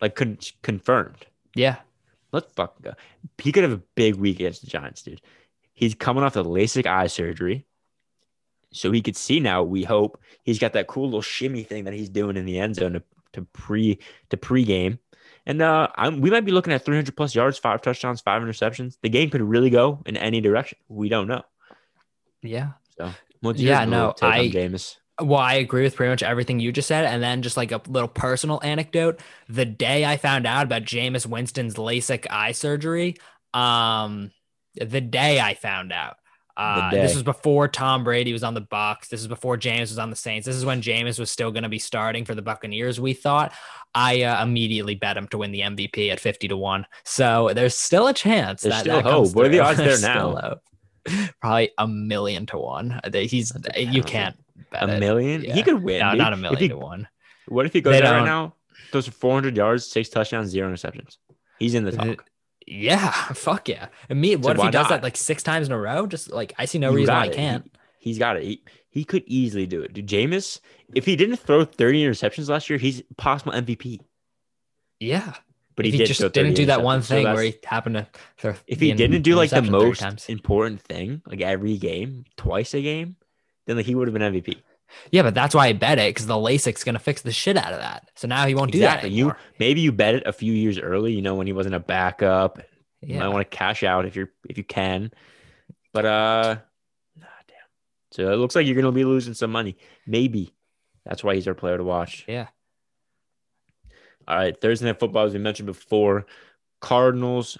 [0.00, 1.26] Like con- confirmed.
[1.56, 1.76] Yeah.
[2.30, 2.92] Let's fucking go.
[3.38, 5.20] He could have a big week against the Giants, dude.
[5.74, 7.66] He's coming off the LASIK eye surgery.
[8.72, 10.20] So he could see now, we hope.
[10.44, 13.02] He's got that cool little shimmy thing that he's doing in the end zone to,
[13.34, 13.98] to pre
[14.30, 14.98] to pregame.
[15.46, 18.96] And uh I'm, we might be looking at 300 plus yards, five touchdowns, five interceptions.
[19.02, 20.78] The game could really go in any direction.
[20.88, 21.42] We don't know.
[22.42, 22.72] Yeah.
[22.96, 23.10] So
[23.60, 24.96] Yeah, no, I- Jameis?
[25.20, 27.04] Well, I agree with pretty much everything you just said.
[27.04, 29.20] And then just like a little personal anecdote.
[29.48, 33.16] The day I found out about Jameis Winston's LASIK eye surgery,
[33.52, 34.30] um,
[34.74, 36.16] the day I found out.
[36.56, 39.08] Uh, this was before Tom Brady was on the Bucks.
[39.08, 40.46] This is before James was on the Saints.
[40.46, 43.00] This is when James was still going to be starting for the Buccaneers.
[43.00, 43.52] We thought
[43.94, 46.86] I uh, immediately bet him to win the MVP at fifty to one.
[47.04, 48.62] So there's still a chance.
[48.62, 49.34] There's that, still that hope.
[49.34, 50.56] What are the odds there now?
[51.40, 53.00] Probably a million to one.
[53.12, 54.36] He's you can't
[54.70, 55.42] bet A million?
[55.42, 55.54] yeah.
[55.54, 56.00] He could win.
[56.00, 56.18] No, dude.
[56.18, 57.08] not a million he- to one.
[57.48, 58.54] What if he goes They out right now?
[58.92, 61.16] Those are 400 yards, six touchdowns, zero interceptions.
[61.58, 62.24] He's in the Th- talk.
[62.66, 63.88] Yeah, fuck yeah.
[64.08, 64.90] And me, what if he does not?
[64.90, 66.06] that like six times in a row?
[66.06, 67.70] Just like I see no You reason why I can't.
[67.98, 68.42] He, has got it.
[68.42, 69.94] He, he could easily do it.
[69.94, 70.60] Dude, Jameis,
[70.94, 74.00] if he didn't throw 30 interceptions last year, he's possible MVP.
[75.00, 75.34] Yeah,
[75.76, 77.94] But if he, he, just didn't do that one interceptions, so thing where he happened
[77.96, 78.54] to throw.
[78.66, 80.28] if he didn't do like the most times.
[80.28, 83.16] important thing, like every game, twice a game,
[83.66, 84.60] then like he would have been MVP.
[85.10, 87.72] Yeah, but that's why I bet it because the LASIK's gonna fix the shit out
[87.72, 88.10] of that.
[88.16, 89.10] So now he won't Exactly.
[89.10, 91.52] do that You maybe you bet it a few years early, you know, when he
[91.52, 92.58] wasn't a backup.
[93.00, 95.10] You might yeah, want to cash out if you're if you can.
[95.92, 96.56] But uh
[97.18, 97.56] nah, damn.
[98.12, 99.76] So it looks like you're gonna be losing some money.
[100.06, 100.54] Maybe.
[101.04, 102.24] That's why he's our player to watch.
[102.28, 102.46] yeah.
[104.28, 106.26] All right, Thursday night football, as we mentioned before,
[106.80, 107.58] Cardinals,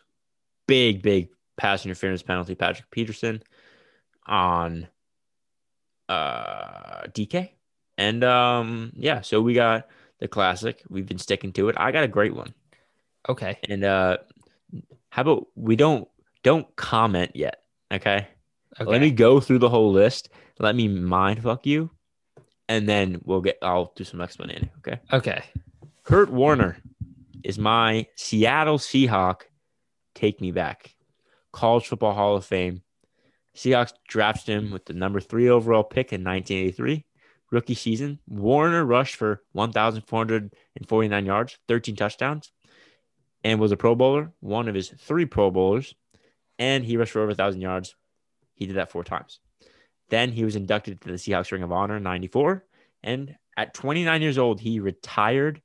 [0.68, 3.42] big, big pass interference penalty, Patrick Peterson.
[4.26, 4.86] on
[6.12, 7.50] uh DK.
[7.98, 10.82] And um yeah, so we got the classic.
[10.88, 11.76] We've been sticking to it.
[11.78, 12.54] I got a great one.
[13.28, 13.58] Okay.
[13.68, 14.18] And uh
[15.10, 16.08] how about we don't
[16.42, 18.28] don't comment yet, okay?
[18.80, 18.90] Okay.
[18.90, 20.30] Let me go through the whole list.
[20.58, 21.90] Let me mind fuck you,
[22.68, 23.58] and then we'll get.
[23.62, 24.70] I'll do some explaining.
[24.78, 24.98] Okay.
[25.12, 25.44] okay.
[26.04, 26.78] Curt Warner
[27.44, 29.42] is my Seattle Seahawk.
[30.14, 30.94] Take me back.
[31.52, 32.82] College Football Hall of Fame.
[33.56, 37.04] Seahawks drafted him with the number three overall pick in 1983.
[37.50, 42.50] Rookie season, Warner rushed for 1,449 yards, 13 touchdowns,
[43.44, 45.94] and was a Pro Bowler, one of his three Pro Bowlers,
[46.58, 47.94] and he rushed for over 1,000 yards.
[48.54, 49.40] He did that four times.
[50.08, 52.64] Then he was inducted to the Seahawks Ring of Honor in 94.
[53.02, 55.60] And at 29 years old, he retired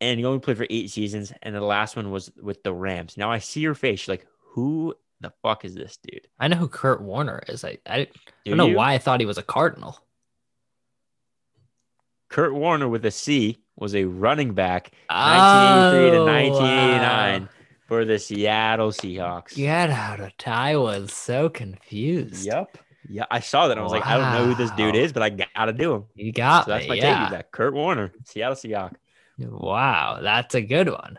[0.00, 1.32] and he only played for eight seasons.
[1.42, 3.16] And the last one was with the Rams.
[3.16, 4.06] Now I see your face.
[4.06, 6.28] Like, who the fuck is this dude?
[6.38, 7.64] I know who Kurt Warner is.
[7.64, 8.10] I I, I Do
[8.46, 8.76] don't know you?
[8.76, 9.98] why I thought he was a Cardinal.
[12.28, 17.48] Curt Warner with a C was a running back 1983 to Oh, 1989 wow.
[17.86, 19.54] for the Seattle Seahawks.
[19.54, 22.44] Get out of I was so confused.
[22.46, 22.78] Yep.
[23.10, 23.78] Yeah, I saw that.
[23.78, 26.04] I was like, I don't know who this dude is, but I gotta do him.
[26.14, 26.88] You got So that's me.
[26.90, 27.22] my yeah.
[27.24, 27.30] take.
[27.30, 28.96] That Curt Warner, Seattle Seahawks.
[29.38, 31.18] Wow, that's a good one.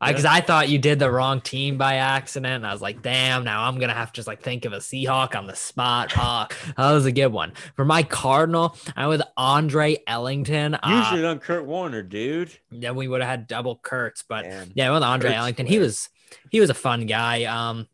[0.00, 0.08] Yeah.
[0.08, 2.54] Because I thought you did the wrong team by accident.
[2.54, 4.78] And I was like, damn, now I'm gonna have to just like think of a
[4.78, 6.12] Seahawk on the spot.
[6.16, 7.52] Ah, that was a good one.
[7.76, 10.74] For my Cardinal, I with Andre Ellington.
[10.74, 12.50] Uh, should have done Kurt Warner, dude.
[12.70, 14.72] then we would have had double Kurtz, but Damn.
[14.74, 16.08] yeah, with Andre Kurtz Ellington, he was
[16.50, 17.44] he was a fun guy.
[17.44, 17.86] Um,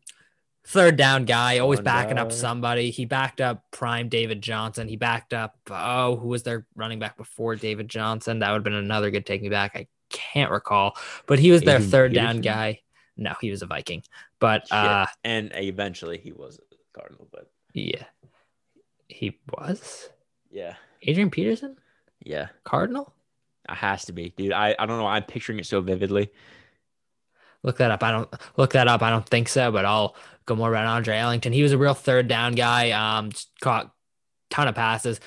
[0.65, 2.91] third down guy, always backing up somebody.
[2.91, 4.87] He backed up prime David Johnson.
[4.87, 8.39] He backed up oh, who was their running back before David Johnson?
[8.39, 9.75] That would have been another good take me back.
[9.75, 12.81] I can't recall, but he was their third down guy.
[13.15, 14.03] No, he was a Viking,
[14.39, 18.03] but uh, and eventually he was a Cardinal, but yeah,
[19.07, 20.09] he was
[20.51, 21.77] yeah, Adrian Peterson,
[22.23, 23.13] yeah, Cardinal.
[23.69, 24.53] it has to be, dude.
[24.53, 25.05] I, I don't know.
[25.05, 26.29] why I'm picturing it so vividly.
[27.63, 28.03] Look that up.
[28.03, 29.01] I don't look that up.
[29.01, 30.15] I don't think so, but I'll
[30.45, 31.53] go more about Andre Ellington.
[31.53, 32.91] He was a real third down guy.
[32.91, 33.91] Um, caught
[34.49, 35.19] ton of passes,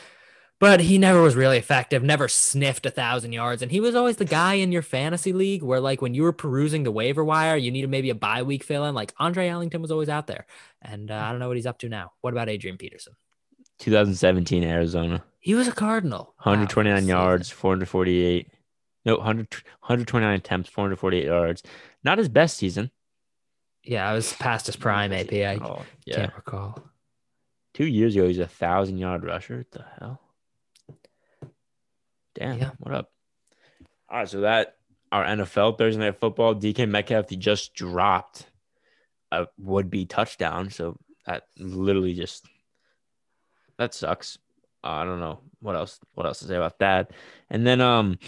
[0.60, 2.02] but he never was really effective.
[2.04, 5.62] Never sniffed a thousand yards, and he was always the guy in your fantasy league
[5.64, 8.62] where, like, when you were perusing the waiver wire, you needed maybe a bye week
[8.62, 8.94] fill in.
[8.94, 10.46] Like Andre Ellington was always out there,
[10.80, 12.12] and uh, I don't know what he's up to now.
[12.20, 13.14] What about Adrian Peterson?
[13.80, 16.34] 2017 Arizona, He was a Cardinal.
[16.44, 17.08] Wow, 129 season.
[17.08, 18.46] yards, 448.
[19.06, 19.48] No, 100,
[19.80, 21.62] 129 attempts, 448 yards.
[22.04, 22.90] Not his best season.
[23.82, 25.10] Yeah, I was past his prime.
[25.14, 25.32] AP.
[25.32, 26.16] I Oh, yeah.
[26.16, 26.78] can't recall.
[27.72, 29.56] Two years ago, he's a thousand yard rusher.
[29.58, 30.20] What the hell?
[32.34, 32.58] Damn.
[32.58, 32.70] Yeah.
[32.78, 33.10] What up?
[34.08, 34.28] All right.
[34.28, 34.76] So that
[35.12, 38.46] our NFL Thursday night football, DK Metcalf, he just dropped
[39.32, 40.70] a would be touchdown.
[40.70, 42.46] So that literally just
[43.78, 44.38] that sucks.
[44.82, 47.12] Uh, I don't know what else what else to say about that.
[47.48, 48.18] And then um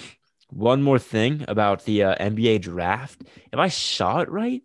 [0.51, 3.23] one more thing about the uh, NBA draft.
[3.53, 4.63] If I saw it right,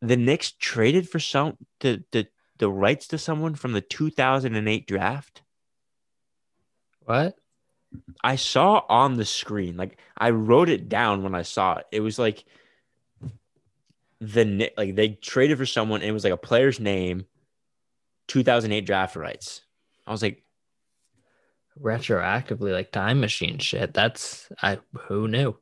[0.00, 5.42] the Knicks traded for some the the the rights to someone from the 2008 draft.
[7.04, 7.36] What?
[8.22, 11.86] I saw on the screen, like I wrote it down when I saw it.
[11.92, 12.44] It was like
[14.20, 17.26] the like they traded for someone, and it was like a player's name,
[18.28, 19.62] 2008 draft rights.
[20.06, 20.42] I was like,
[21.82, 23.94] retroactively like time machine shit.
[23.94, 25.56] That's I who knew?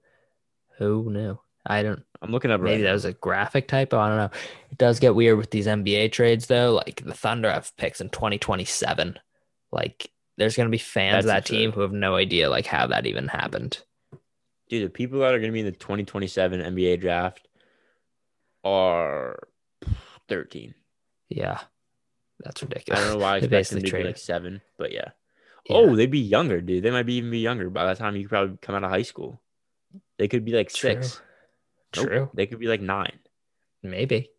[0.79, 1.39] Who knew?
[1.67, 3.99] I don't I'm looking up maybe right that was a graphic typo.
[3.99, 4.39] I don't know.
[4.71, 6.73] It does get weird with these NBA trades though.
[6.73, 9.19] Like the Thunder have picks in 2027.
[9.73, 13.07] Like there's gonna be fans of that team who have no idea like how that
[13.07, 13.79] even happened.
[14.69, 14.85] dude.
[14.85, 17.47] The people that are going to be in the 2027 NBA draft
[18.65, 19.49] are
[20.29, 20.75] 13.
[21.29, 21.61] Yeah.
[22.41, 23.01] That's ridiculous.
[23.01, 24.07] I don't know why I expect them to be traded.
[24.09, 25.11] like seven, but yeah.
[25.69, 25.77] Yeah.
[25.77, 26.83] Oh, they'd be younger, dude.
[26.83, 29.03] They might be even be younger by the time you probably come out of high
[29.03, 29.41] school.
[30.19, 30.91] They could be like True.
[30.91, 31.21] six.
[31.97, 32.31] Nope, True.
[32.35, 33.19] They could be like nine.
[33.83, 34.31] Maybe.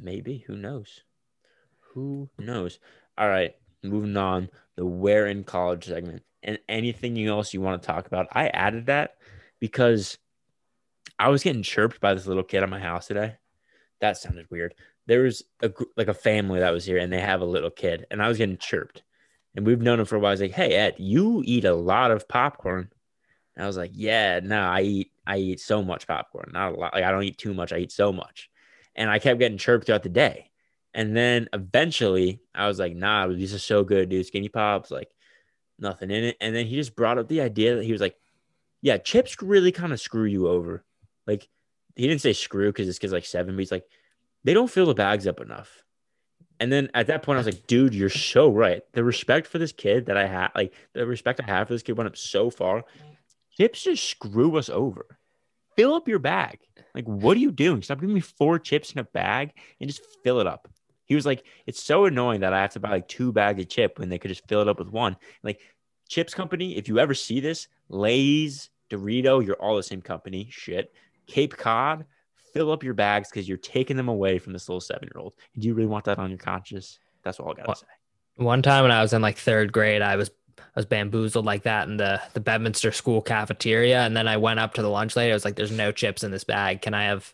[0.00, 0.44] Maybe.
[0.46, 1.00] Who knows?
[1.92, 2.78] Who knows?
[3.16, 3.54] All right.
[3.82, 4.48] Moving on.
[4.76, 6.22] The where in college segment.
[6.42, 8.26] And anything else you want to talk about.
[8.32, 9.16] I added that
[9.60, 10.18] because
[11.18, 13.36] I was getting chirped by this little kid at my house today.
[14.00, 14.74] That sounded weird.
[15.06, 18.06] There was a like a family that was here and they have a little kid
[18.10, 19.02] and I was getting chirped.
[19.54, 20.32] And we've known him for a while.
[20.32, 22.90] Was like, "Hey Ed, you eat a lot of popcorn."
[23.56, 26.50] And I was like, "Yeah, no, I eat I eat so much popcorn.
[26.52, 26.94] Not a lot.
[26.94, 27.72] Like I don't eat too much.
[27.72, 28.50] I eat so much."
[28.96, 30.50] And I kept getting chirped throughout the day.
[30.94, 34.26] And then eventually I was like, "Nah, these are so good, dude.
[34.26, 35.10] Skinny pops, like
[35.78, 38.16] nothing in it." And then he just brought up the idea that he was like,
[38.80, 40.84] "Yeah, chips really kind of screw you over."
[41.26, 41.48] Like
[41.96, 43.86] he didn't say screw because this kid's like seven, but he's like,
[44.44, 45.82] they don't fill the bags up enough.
[46.60, 48.82] And then at that point, I was like, dude, you're so right.
[48.92, 51.82] The respect for this kid that I had, like the respect I have for this
[51.82, 52.84] kid went up so far.
[53.56, 55.18] Chips just screw us over.
[55.76, 56.60] Fill up your bag.
[56.94, 57.82] Like, what are you doing?
[57.82, 60.68] Stop giving me four chips in a bag and just fill it up.
[61.06, 63.68] He was like, it's so annoying that I have to buy like two bags of
[63.68, 65.16] chip when they could just fill it up with one.
[65.42, 65.60] Like,
[66.08, 70.48] Chips Company, if you ever see this, Lay's, Dorito, you're all the same company.
[70.50, 70.92] Shit.
[71.26, 72.04] Cape Cod,
[72.52, 75.34] fill up your bags because you're taking them away from this little seven year old.
[75.58, 76.98] Do you really want that on your conscience?
[77.22, 77.86] That's all I gotta Well, say.
[78.36, 81.62] One time when I was in like third grade, I was I was bamboozled like
[81.62, 85.16] that in the the Bedminster school cafeteria, and then I went up to the lunch
[85.16, 85.30] lady.
[85.30, 86.82] I was like, "There's no chips in this bag.
[86.82, 87.32] Can I have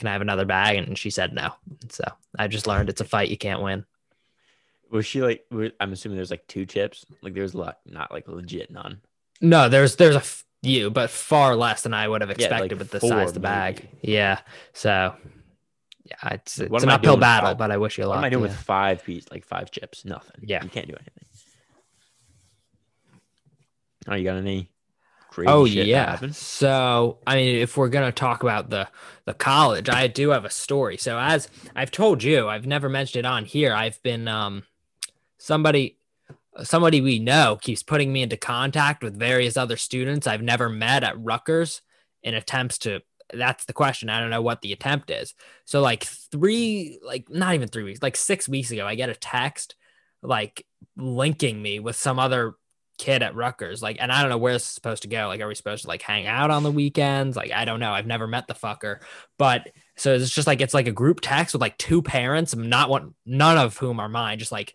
[0.00, 1.52] can I have another bag?" And she said no.
[1.90, 2.02] So
[2.36, 3.84] I just learned it's a fight you can't win.
[4.90, 5.46] Was she like?
[5.78, 7.06] I'm assuming there's like two chips.
[7.22, 9.00] Like there's like not like legit none.
[9.40, 10.22] No, there's there's a
[10.62, 13.34] few, but far less than I would have Yeah, like expected with the size of
[13.34, 13.88] the bag.
[14.02, 14.40] Yeah.
[14.72, 15.14] So
[16.04, 18.18] yeah, it's it's what an uphill battle, but I wish you What luck.
[18.18, 18.48] am I doing yeah.
[18.50, 20.04] with five piece like five chips?
[20.04, 20.42] Nothing.
[20.42, 20.64] Yeah.
[20.64, 21.24] you can't do anything.
[24.08, 24.69] Oh, you got any
[25.30, 26.18] crazy Oh yeah.
[26.32, 28.88] So I mean, if we're gonna talk about the
[29.24, 30.96] the college, I do have a story.
[30.96, 33.72] So as I've told you, I've never mentioned it on here.
[33.72, 34.64] I've been um
[35.38, 35.96] somebody
[36.62, 41.04] somebody we know keeps putting me into contact with various other students I've never met
[41.04, 41.80] at Rutgers
[42.22, 43.00] in attempts to
[43.32, 44.10] that's the question.
[44.10, 45.34] I don't know what the attempt is.
[45.64, 49.14] So like three, like not even three weeks, like six weeks ago, I get a
[49.14, 49.76] text
[50.22, 50.66] like
[50.96, 52.54] linking me with some other
[53.00, 53.82] kid at Rutgers.
[53.82, 55.26] Like, and I don't know where this is supposed to go.
[55.26, 57.34] Like, are we supposed to like hang out on the weekends?
[57.34, 57.92] Like, I don't know.
[57.92, 58.98] I've never met the fucker.
[59.38, 62.90] But so it's just like it's like a group text with like two parents, not
[62.90, 64.74] one, none of whom are mine, just like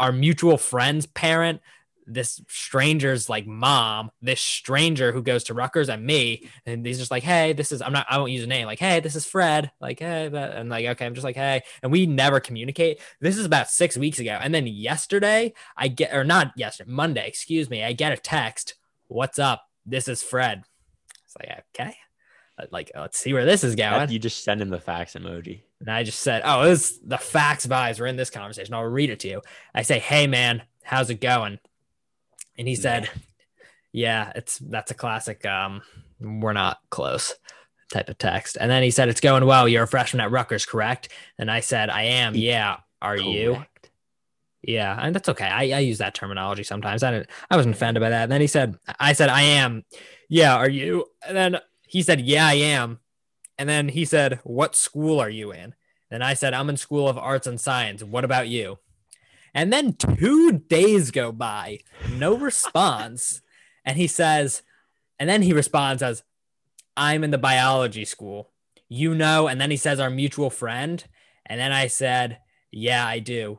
[0.00, 1.60] our mutual friend's parent,
[2.08, 6.48] this stranger's like mom, this stranger who goes to Rutgers and me.
[6.66, 8.78] And he's just like, hey, this is I'm not I won't use a name, like,
[8.78, 9.70] hey, this is Fred.
[9.80, 11.62] Like, hey, that and like, okay, I'm just like, hey.
[11.82, 13.00] And we never communicate.
[13.20, 14.38] This is about six weeks ago.
[14.40, 18.74] And then yesterday, I get or not yesterday, Monday, excuse me, I get a text.
[19.08, 19.64] What's up?
[19.86, 20.64] This is Fred.
[21.24, 21.96] It's like, okay.
[22.58, 24.10] Uh, like, uh, let's see where this is going.
[24.10, 25.62] You just send him the fax emoji.
[25.80, 28.00] And I just said, Oh, this the facts vibes.
[28.00, 28.74] We're in this conversation.
[28.74, 29.42] I'll read it to you.
[29.74, 31.58] I say, Hey man, how's it going?
[32.58, 33.08] And he said,
[33.92, 35.46] Yeah, it's that's a classic.
[35.46, 35.82] Um,
[36.20, 37.34] we're not close
[37.92, 38.58] type of text.
[38.60, 39.68] And then he said, It's going well.
[39.68, 41.08] You're a freshman at Rutgers, correct?
[41.38, 42.34] And I said, I am.
[42.34, 42.78] Yeah.
[43.00, 43.54] Are you?
[43.54, 43.90] Correct.
[44.62, 45.46] Yeah, and that's okay.
[45.46, 47.02] I, I use that terminology sometimes.
[47.02, 48.24] I didn't I wasn't offended by that.
[48.24, 49.84] And then he said, I said, I am.
[50.28, 51.06] Yeah, are you?
[51.26, 52.98] And then he said, Yeah, I am.
[53.56, 55.74] And then he said, What school are you in?
[56.10, 58.02] And I said, I'm in School of Arts and Science.
[58.02, 58.78] What about you?
[59.58, 61.80] And then two days go by,
[62.12, 63.42] no response.
[63.84, 64.62] And he says,
[65.18, 66.22] and then he responds as,
[66.96, 68.52] I'm in the biology school.
[68.88, 71.04] You know, and then he says, our mutual friend.
[71.44, 72.38] And then I said,
[72.70, 73.58] Yeah, I do.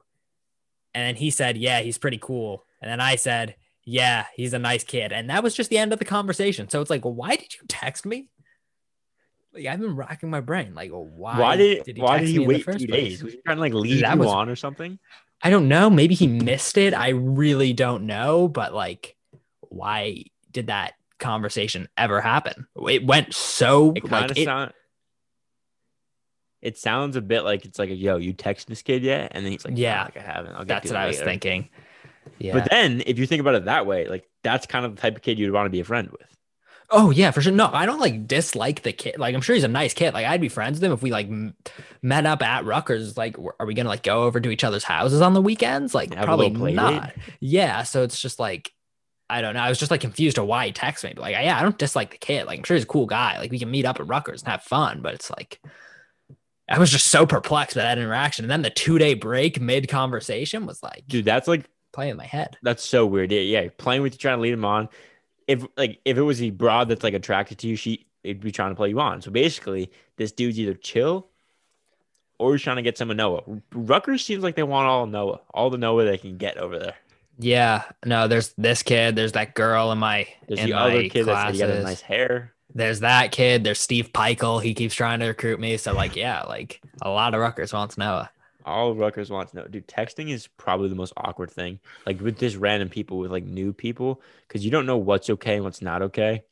[0.93, 2.63] And then he said, Yeah, he's pretty cool.
[2.81, 5.11] And then I said, Yeah, he's a nice kid.
[5.11, 6.69] And that was just the end of the conversation.
[6.69, 8.29] So it's like, why did you text me?
[9.53, 10.73] Like I've been racking my brain.
[10.75, 11.37] Like, why?
[11.37, 13.21] Why did, he why text did he wait two days?
[13.21, 14.97] Was he trying to like lead That you was- on or something?
[15.41, 15.89] I don't know.
[15.89, 16.93] Maybe he missed it.
[16.93, 18.47] I really don't know.
[18.47, 19.15] But like,
[19.61, 22.67] why did that conversation ever happen?
[22.87, 24.73] It went so It kind like of it, sound.
[26.61, 29.31] It sounds a bit like it's like, yo, you text this kid yet?
[29.33, 29.93] And then he's like, Yeah.
[29.95, 30.55] yeah, like I haven't.
[30.55, 31.69] I'll that's what it I was thinking.
[32.37, 32.53] Yeah.
[32.53, 35.15] But then, if you think about it that way, like that's kind of the type
[35.15, 36.28] of kid you'd want to be a friend with.
[36.91, 37.51] Oh yeah, for sure.
[37.51, 39.19] No, I don't like dislike the kid.
[39.19, 40.13] Like I'm sure he's a nice kid.
[40.13, 41.53] Like I'd be friends with him if we like m-
[42.01, 43.15] met up at Rutgers.
[43.15, 45.93] Like, are we gonna like go over to each other's houses on the weekends?
[45.93, 47.13] Like Have probably not.
[47.39, 47.83] Yeah.
[47.83, 48.71] So it's just like
[49.29, 49.59] I don't know.
[49.59, 51.13] I was just like confused to why he texted me.
[51.15, 52.47] But, like yeah, I don't dislike the kid.
[52.47, 53.37] Like I'm sure he's a cool guy.
[53.37, 55.01] Like we can meet up at Rutgers and have fun.
[55.03, 55.61] But it's like
[56.67, 58.45] I was just so perplexed by that interaction.
[58.45, 62.17] And then the two day break mid conversation was like Dude, that's like playing in
[62.17, 62.57] my head.
[62.63, 63.31] that's so weird.
[63.31, 64.89] Yeah, yeah, playing with you, trying to lead him on.
[65.49, 68.51] If like if it was a broad that's like attracted to you, she it'd be
[68.51, 69.21] trying to play you on.
[69.21, 71.27] So basically, this dude's either chill
[72.37, 73.41] or he's trying to get some of Noah.
[73.73, 76.95] Rutgers seems like they want all Noah, all the Noah they can get over there.
[77.39, 77.83] Yeah.
[78.05, 79.15] No, there's this kid.
[79.15, 81.59] There's that girl in my There's in the my other kid that's classes.
[81.59, 82.53] got a nice hair.
[82.75, 83.63] there's that kid.
[83.63, 84.61] There's Steve Peichel.
[84.61, 85.77] He keeps trying to recruit me.
[85.77, 88.29] So like, yeah, like a lot of Rutgers wants Noah.
[88.65, 89.87] All Rutgers wants to know, dude.
[89.87, 91.79] Texting is probably the most awkward thing.
[92.05, 95.55] Like with just random people, with like new people, because you don't know what's okay
[95.55, 96.43] and what's not okay.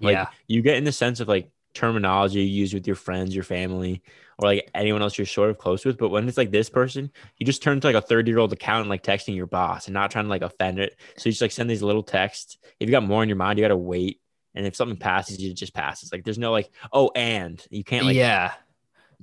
[0.00, 3.34] Like, yeah, you get in the sense of like terminology you use with your friends,
[3.34, 4.02] your family,
[4.38, 5.98] or like anyone else you're sort of close with.
[5.98, 8.52] But when it's like this person, you just turn to like a 30 year old
[8.52, 10.96] account and like texting your boss and not trying to like offend it.
[11.16, 12.58] So you just like send these little texts.
[12.80, 14.20] If you got more in your mind, you got to wait.
[14.54, 16.12] And if something passes, you just passes.
[16.12, 18.52] Like there's no like, oh, and you can't like, yeah.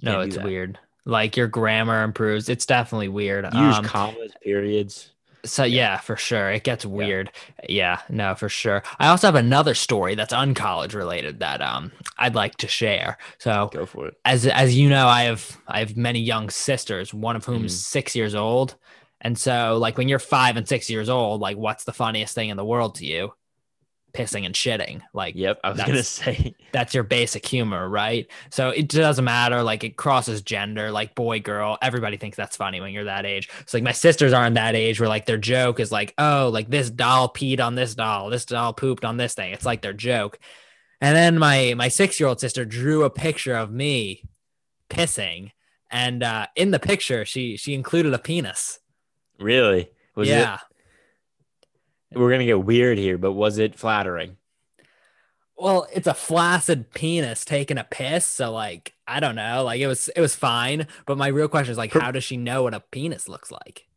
[0.02, 0.80] No, can't it's weird.
[1.08, 2.50] Like your grammar improves.
[2.50, 3.46] It's definitely weird.
[3.46, 5.12] Use Um, commas, periods.
[5.46, 6.50] So yeah, for sure.
[6.52, 7.32] It gets weird.
[7.70, 8.02] Yeah.
[8.10, 8.84] no, for sure.
[9.00, 13.18] I also have another story that's uncollege related that um I'd like to share.
[13.38, 14.16] So Go for it.
[14.26, 17.74] as as you know, I have I have many young sisters, one of whom is
[17.74, 17.78] Mhm.
[17.78, 18.76] six years old.
[19.22, 22.50] And so like when you're five and six years old, like what's the funniest thing
[22.50, 23.34] in the world to you?
[24.14, 25.02] Pissing and shitting.
[25.14, 26.56] Like Yep, I was gonna say.
[26.72, 28.28] that's your basic humor, right?
[28.50, 29.62] So it doesn't matter.
[29.62, 31.78] Like it crosses gender, like boy, girl.
[31.82, 33.50] Everybody thinks that's funny when you're that age.
[33.66, 36.70] So like my sisters aren't that age where like their joke is like, oh, like
[36.70, 39.54] this doll peed on this doll, this doll pooped on this thing.
[39.54, 40.40] It's like their joke.
[41.00, 44.24] And then my my six year old sister drew a picture of me
[44.90, 45.52] pissing,
[45.92, 48.80] and uh, in the picture she she included a penis.
[49.40, 49.90] Really?
[50.16, 50.56] Was yeah.
[50.56, 50.60] it?
[52.14, 54.38] We're gonna get weird here, but was it flattering?
[55.58, 59.88] Well, it's a flaccid penis taking a piss, so like I don't know, like it
[59.88, 60.88] was it was fine.
[61.06, 63.88] But my real question is like, how does she know what a penis looks like?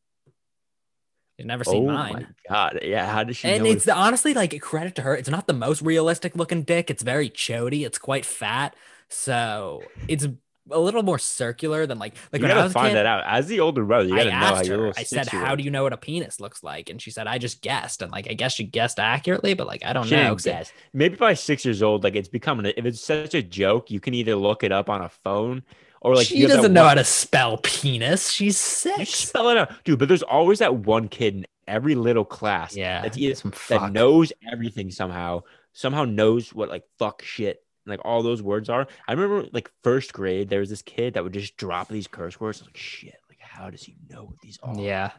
[1.36, 2.12] You've never seen oh mine.
[2.12, 2.80] my god!
[2.82, 5.14] Yeah, how does she And it's honestly like credit to her.
[5.16, 6.90] It's not the most realistic looking dick.
[6.90, 7.86] It's very chody.
[7.86, 8.74] It's quite fat,
[9.08, 10.26] so it's
[10.72, 13.24] a little more circular than like like you when I was find kid, that out.
[13.26, 14.92] As the older brother, you I gotta know how asked your her.
[14.96, 17.38] I said, "How do you know what a penis looks like?" And she said, "I
[17.38, 20.22] just guessed." And like I guess she guessed accurately, but like I don't She know.
[20.22, 20.72] didn't 'cause it- guess.
[20.92, 22.66] Maybe by six years old, like it's becoming.
[22.66, 25.62] A, if it's such a joke, you can either look it up on a phone
[26.00, 28.30] or like she you have that doesn't know one- how to spell penis.
[28.30, 29.10] She's six.
[29.10, 29.98] spell it out, dude.
[29.98, 33.92] But there's always that one kid in every little class Yeah, that's either, some that
[33.92, 35.42] knows everything somehow,
[35.72, 38.86] somehow knows what like fuck shit, like all those words are.
[39.08, 42.38] I remember like first grade, there was this kid that would just drop these curse
[42.38, 42.58] words.
[42.58, 44.76] I was like, shit, like how does he know what these are?
[44.78, 45.10] Yeah,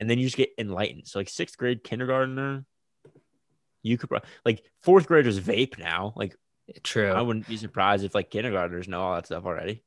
[0.00, 1.06] And then you just get enlightened.
[1.06, 2.64] So like sixth grade kindergartner,
[3.82, 6.12] you could pro- like fourth graders vape now.
[6.16, 6.36] Like
[6.82, 7.10] true.
[7.10, 9.82] I wouldn't be surprised if like kindergartners know all that stuff already.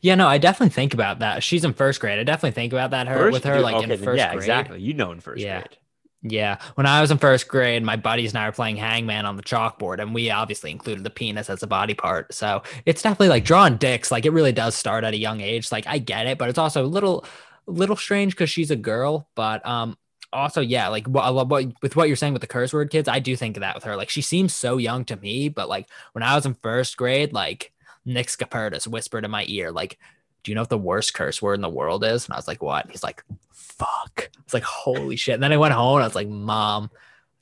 [0.00, 1.42] Yeah, no, I definitely think about that.
[1.42, 2.18] She's in first grade.
[2.18, 4.36] I definitely think about that her First- with her like okay, in first yeah, grade.
[4.38, 4.80] exactly.
[4.80, 5.60] You know in first Yeah.
[5.60, 5.78] grade.
[6.26, 9.36] Yeah, when I was in first grade, my buddies and I were playing Hangman on
[9.36, 12.32] the chalkboard, and we obviously included the penis as a body part.
[12.32, 14.10] So it's definitely like drawing dicks.
[14.10, 15.70] Like it really does start at a young age.
[15.70, 17.26] Like I get it, but it's also a little,
[17.66, 19.28] little strange because she's a girl.
[19.34, 19.98] But um,
[20.32, 23.18] also yeah, like what, what with what you're saying with the curse word kids, I
[23.18, 23.94] do think of that with her.
[23.94, 27.34] Like she seems so young to me, but like when I was in first grade,
[27.34, 27.72] like
[28.06, 29.98] Nick Scapertus whispered in my ear, like,
[30.44, 32.46] "Do you know what the worst curse word in the world is?" And I was
[32.46, 36.04] like, "What?" He's like, "Fuck." It's like, "Holy shit!" And then I went home and
[36.04, 36.90] I was like, "Mom."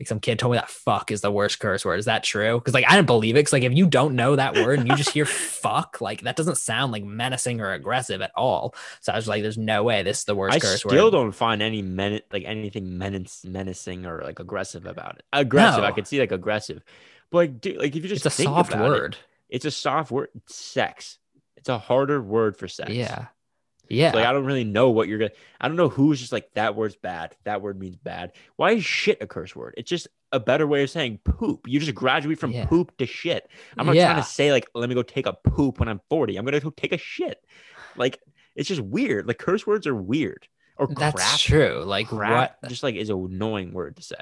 [0.01, 2.01] Like some kid told me that fuck is the worst curse word.
[2.01, 2.59] Is that true?
[2.59, 3.41] Because like I didn't believe it.
[3.41, 6.35] Because like if you don't know that word and you just hear fuck, like that
[6.35, 8.75] doesn't sound like menacing or aggressive at all.
[9.01, 10.95] So I was like, "There's no way this is the worst I curse word.
[10.95, 15.25] I still don't find any men like anything menace, menacing or like aggressive about it.
[15.33, 16.83] Aggressive, I could see like aggressive,
[17.31, 19.17] but like, dude, like if you just It's a soft about it, word.
[19.51, 20.31] it's a soft word.
[20.47, 21.19] Sex.
[21.63, 22.91] It's a harder word for sex.
[22.91, 23.27] Yeah,
[23.89, 24.11] yeah.
[24.11, 25.31] So, like I don't really know what you're gonna.
[25.61, 27.37] I don't know who's just like that word's bad.
[27.45, 28.33] That word means bad.
[28.57, 29.75] Why is shit a curse word?
[29.77, 31.69] It's just a better way of saying poop.
[31.69, 32.67] You just graduate from Yeah.
[32.67, 33.49] poop to shit.
[33.79, 34.07] I'm not Yeah.
[34.13, 36.37] trying to say like let me go take a poop when I'm 40.
[36.37, 37.39] I'm gonna go take a shit.
[37.97, 38.19] Like
[38.57, 39.29] it's just weird.
[39.29, 40.49] Like curse words are weird.
[40.79, 41.85] Or That's true.
[41.87, 42.69] Like crap what?
[42.71, 44.17] just like is an annoying word to say.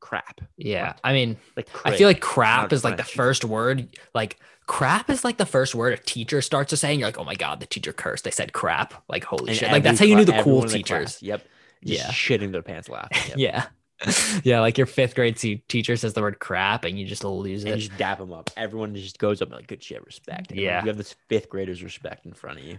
[0.00, 0.40] Crap.
[0.56, 0.88] Yeah.
[0.88, 1.00] What?
[1.04, 3.88] I mean, Like I feel like crap is like the first word.
[4.14, 7.18] Like crap is like the first word a teacher starts to say, and you're like,
[7.18, 8.24] oh my god, the teacher cursed.
[8.24, 8.94] They said crap.
[9.08, 9.70] Like holy And shit.
[9.70, 11.18] Like that's how you knew the cool the teachers.
[11.18, 11.48] class, Yep.
[11.84, 12.10] Just Yeah.
[12.10, 13.18] shitting their pants laughing.
[13.36, 13.38] Yep.
[13.38, 13.66] Yeah.
[14.44, 17.64] yeah, like your fifth grade te- teacher says the word crap, and you just lose
[17.64, 17.76] And it.
[17.82, 18.48] you just dap them up.
[18.56, 20.52] Everyone just goes up and like, good shit, respect.
[20.52, 20.80] Everyone- Yeah.
[20.82, 22.78] You have this fifth graders respect in front of you.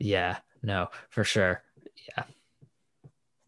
[0.00, 1.62] Yeah, no, for sure.
[2.08, 2.24] Yeah,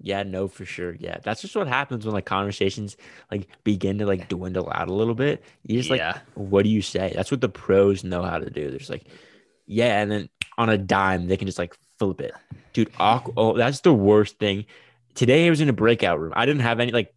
[0.00, 0.94] no, for sure.
[0.98, 1.18] Yeah.
[1.22, 2.96] That's just what happens when like conversations
[3.30, 5.42] like begin to like dwindle out a little bit.
[5.64, 6.00] You just like,
[6.34, 7.12] what do you say?
[7.14, 8.70] That's what the pros know how to do.
[8.70, 9.06] There's like,
[9.66, 12.32] yeah, and then on a dime, they can just like flip it.
[12.72, 13.34] Dude, awkward.
[13.36, 14.66] Oh, that's the worst thing.
[15.14, 16.32] Today I was in a breakout room.
[16.36, 17.12] I didn't have any like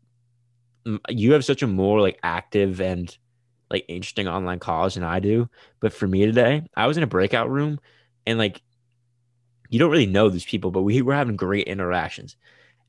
[0.85, 3.15] m- you have such a more like active and
[3.69, 5.49] like interesting online college than I do.
[5.79, 7.79] But for me today, I was in a breakout room
[8.25, 8.61] and like
[9.69, 12.35] you don't really know these people, but we were having great interactions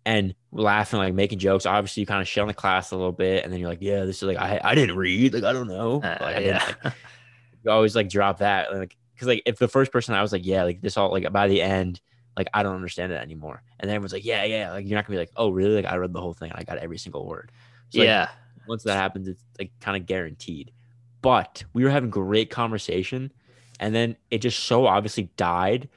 [0.04, 1.66] and laughing, like making jokes.
[1.66, 3.82] Obviously, you kind of shell in the class a little bit, and then you're like,
[3.82, 6.40] "Yeah, this is like I, I didn't read, like I don't know." Uh, Like, I
[6.40, 6.94] yeah, like,
[7.64, 10.46] you always like drop that, like because like if the first person I was like,
[10.46, 12.00] "Yeah, like this all like by the end,
[12.36, 15.06] like I don't understand it anymore," and then everyone's like, "Yeah, yeah," like you're not
[15.06, 16.98] gonna be like, "Oh, really?" Like I read the whole thing and I got every
[16.98, 17.52] single word.
[17.90, 18.28] So, like, yeah,
[18.66, 20.72] once that happens, it's like kind of guaranteed.
[21.22, 23.32] But we were having great conversation,
[23.80, 25.88] and then it just so obviously died.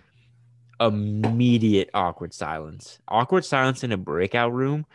[0.79, 2.99] Immediate awkward silence.
[3.07, 4.85] Awkward silence in a breakout room.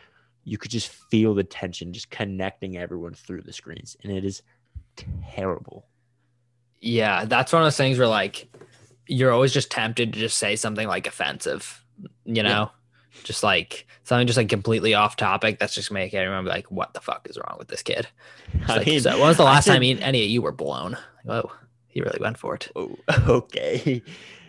[0.43, 4.41] You could just feel the tension just connecting everyone through the screens, and it is
[5.33, 5.85] terrible.
[6.81, 7.25] yeah.
[7.25, 8.47] That's one of those things where like
[9.07, 11.83] you're always just tempted to just say something like offensive,
[12.25, 12.71] you know,
[13.23, 15.59] just like something just like completely off topic.
[15.59, 18.07] That's just make everyone be like, "What the fuck is wrong with this kid?"
[18.67, 20.97] I like, mean, so when was the last said- time any of you were blown?
[21.25, 21.51] Like, oh,
[21.87, 22.71] he really went for it.
[22.75, 22.95] Oh,
[23.27, 24.01] okay.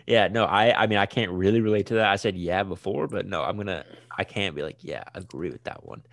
[0.07, 2.07] Yeah, no, I I mean I can't really relate to that.
[2.07, 3.85] I said yeah before, but no, I'm gonna
[4.17, 6.03] I can't be like, yeah, agree with that one.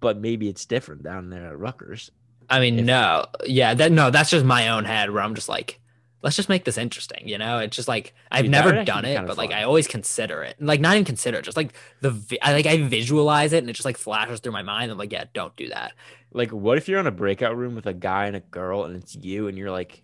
[0.00, 2.10] But maybe it's different down there at Rutgers.
[2.50, 5.48] I mean, If- no, yeah, that no, that's just my own head where I'm just
[5.48, 5.80] like,
[6.22, 7.58] let's just make this interesting, you know?
[7.58, 9.52] It's just like I've Dude, never done it, but like.
[9.52, 12.66] I always consider it, like not even consider it, just like the vi- I like
[12.66, 14.90] I visualize it and it just like flashes through my mind.
[14.90, 15.92] I'm like, yeah, don't do that.
[16.32, 18.96] Like, what if you're in a breakout room with a guy and a girl and
[18.96, 20.02] it's you and you're like,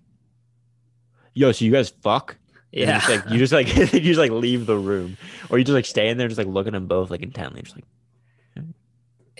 [1.34, 2.36] yo, so you guys fuck?
[2.72, 5.16] Yeah, Just like you just like you just like leave the room.
[5.48, 7.62] Or you just like stay in there just like looking at them both like intently,
[7.62, 7.84] just like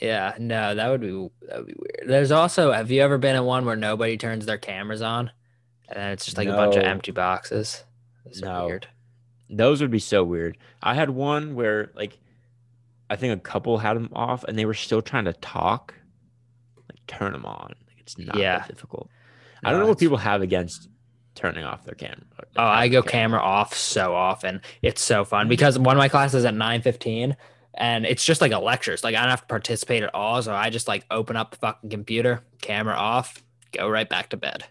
[0.01, 2.09] yeah, no, that would be that would be weird.
[2.09, 5.31] There's also, have you ever been in one where nobody turns their cameras on,
[5.89, 7.85] and it's just like a bunch of empty boxes?
[8.24, 8.66] That's No.
[8.66, 8.89] weird.
[9.51, 10.57] Those would be so weird.
[10.83, 12.18] I had one where like
[13.11, 15.95] I think a couple had them off and they were still trying to talk.
[16.89, 17.74] Like turn them on.
[17.87, 18.61] Like it's not Yeah.
[18.61, 19.11] that difficult.
[19.62, 20.89] I don't know what people have against
[21.35, 22.22] turning off their camera.
[22.57, 24.61] Oh, I go camera off so often.
[24.83, 27.37] It's so fun because one of my classes at 9:15
[27.74, 28.93] and it's just like a lecture.
[28.93, 30.43] It's like I don't have to participate at all.
[30.43, 34.37] So I just like open up the fucking computer, camera off, go right back to
[34.37, 34.64] bed.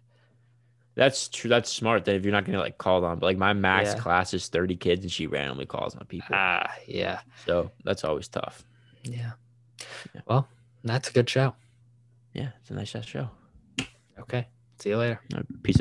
[0.95, 1.49] That's true.
[1.49, 2.03] That's smart.
[2.05, 3.99] That if you're not gonna like call on, but like my max Yeah.
[3.99, 6.35] class is 30 kids and she randomly calls on people.
[6.35, 7.19] Ah, yeah.
[7.45, 8.65] so that's always tough.
[9.03, 9.31] Yeah.
[10.13, 10.21] Yeah.
[10.25, 10.49] Well,
[10.83, 11.55] that's a good show.
[12.33, 13.29] Yeah, it's a nice show.
[14.19, 14.47] Okay.
[14.77, 15.21] See you later.
[15.33, 15.77] Uh, Peace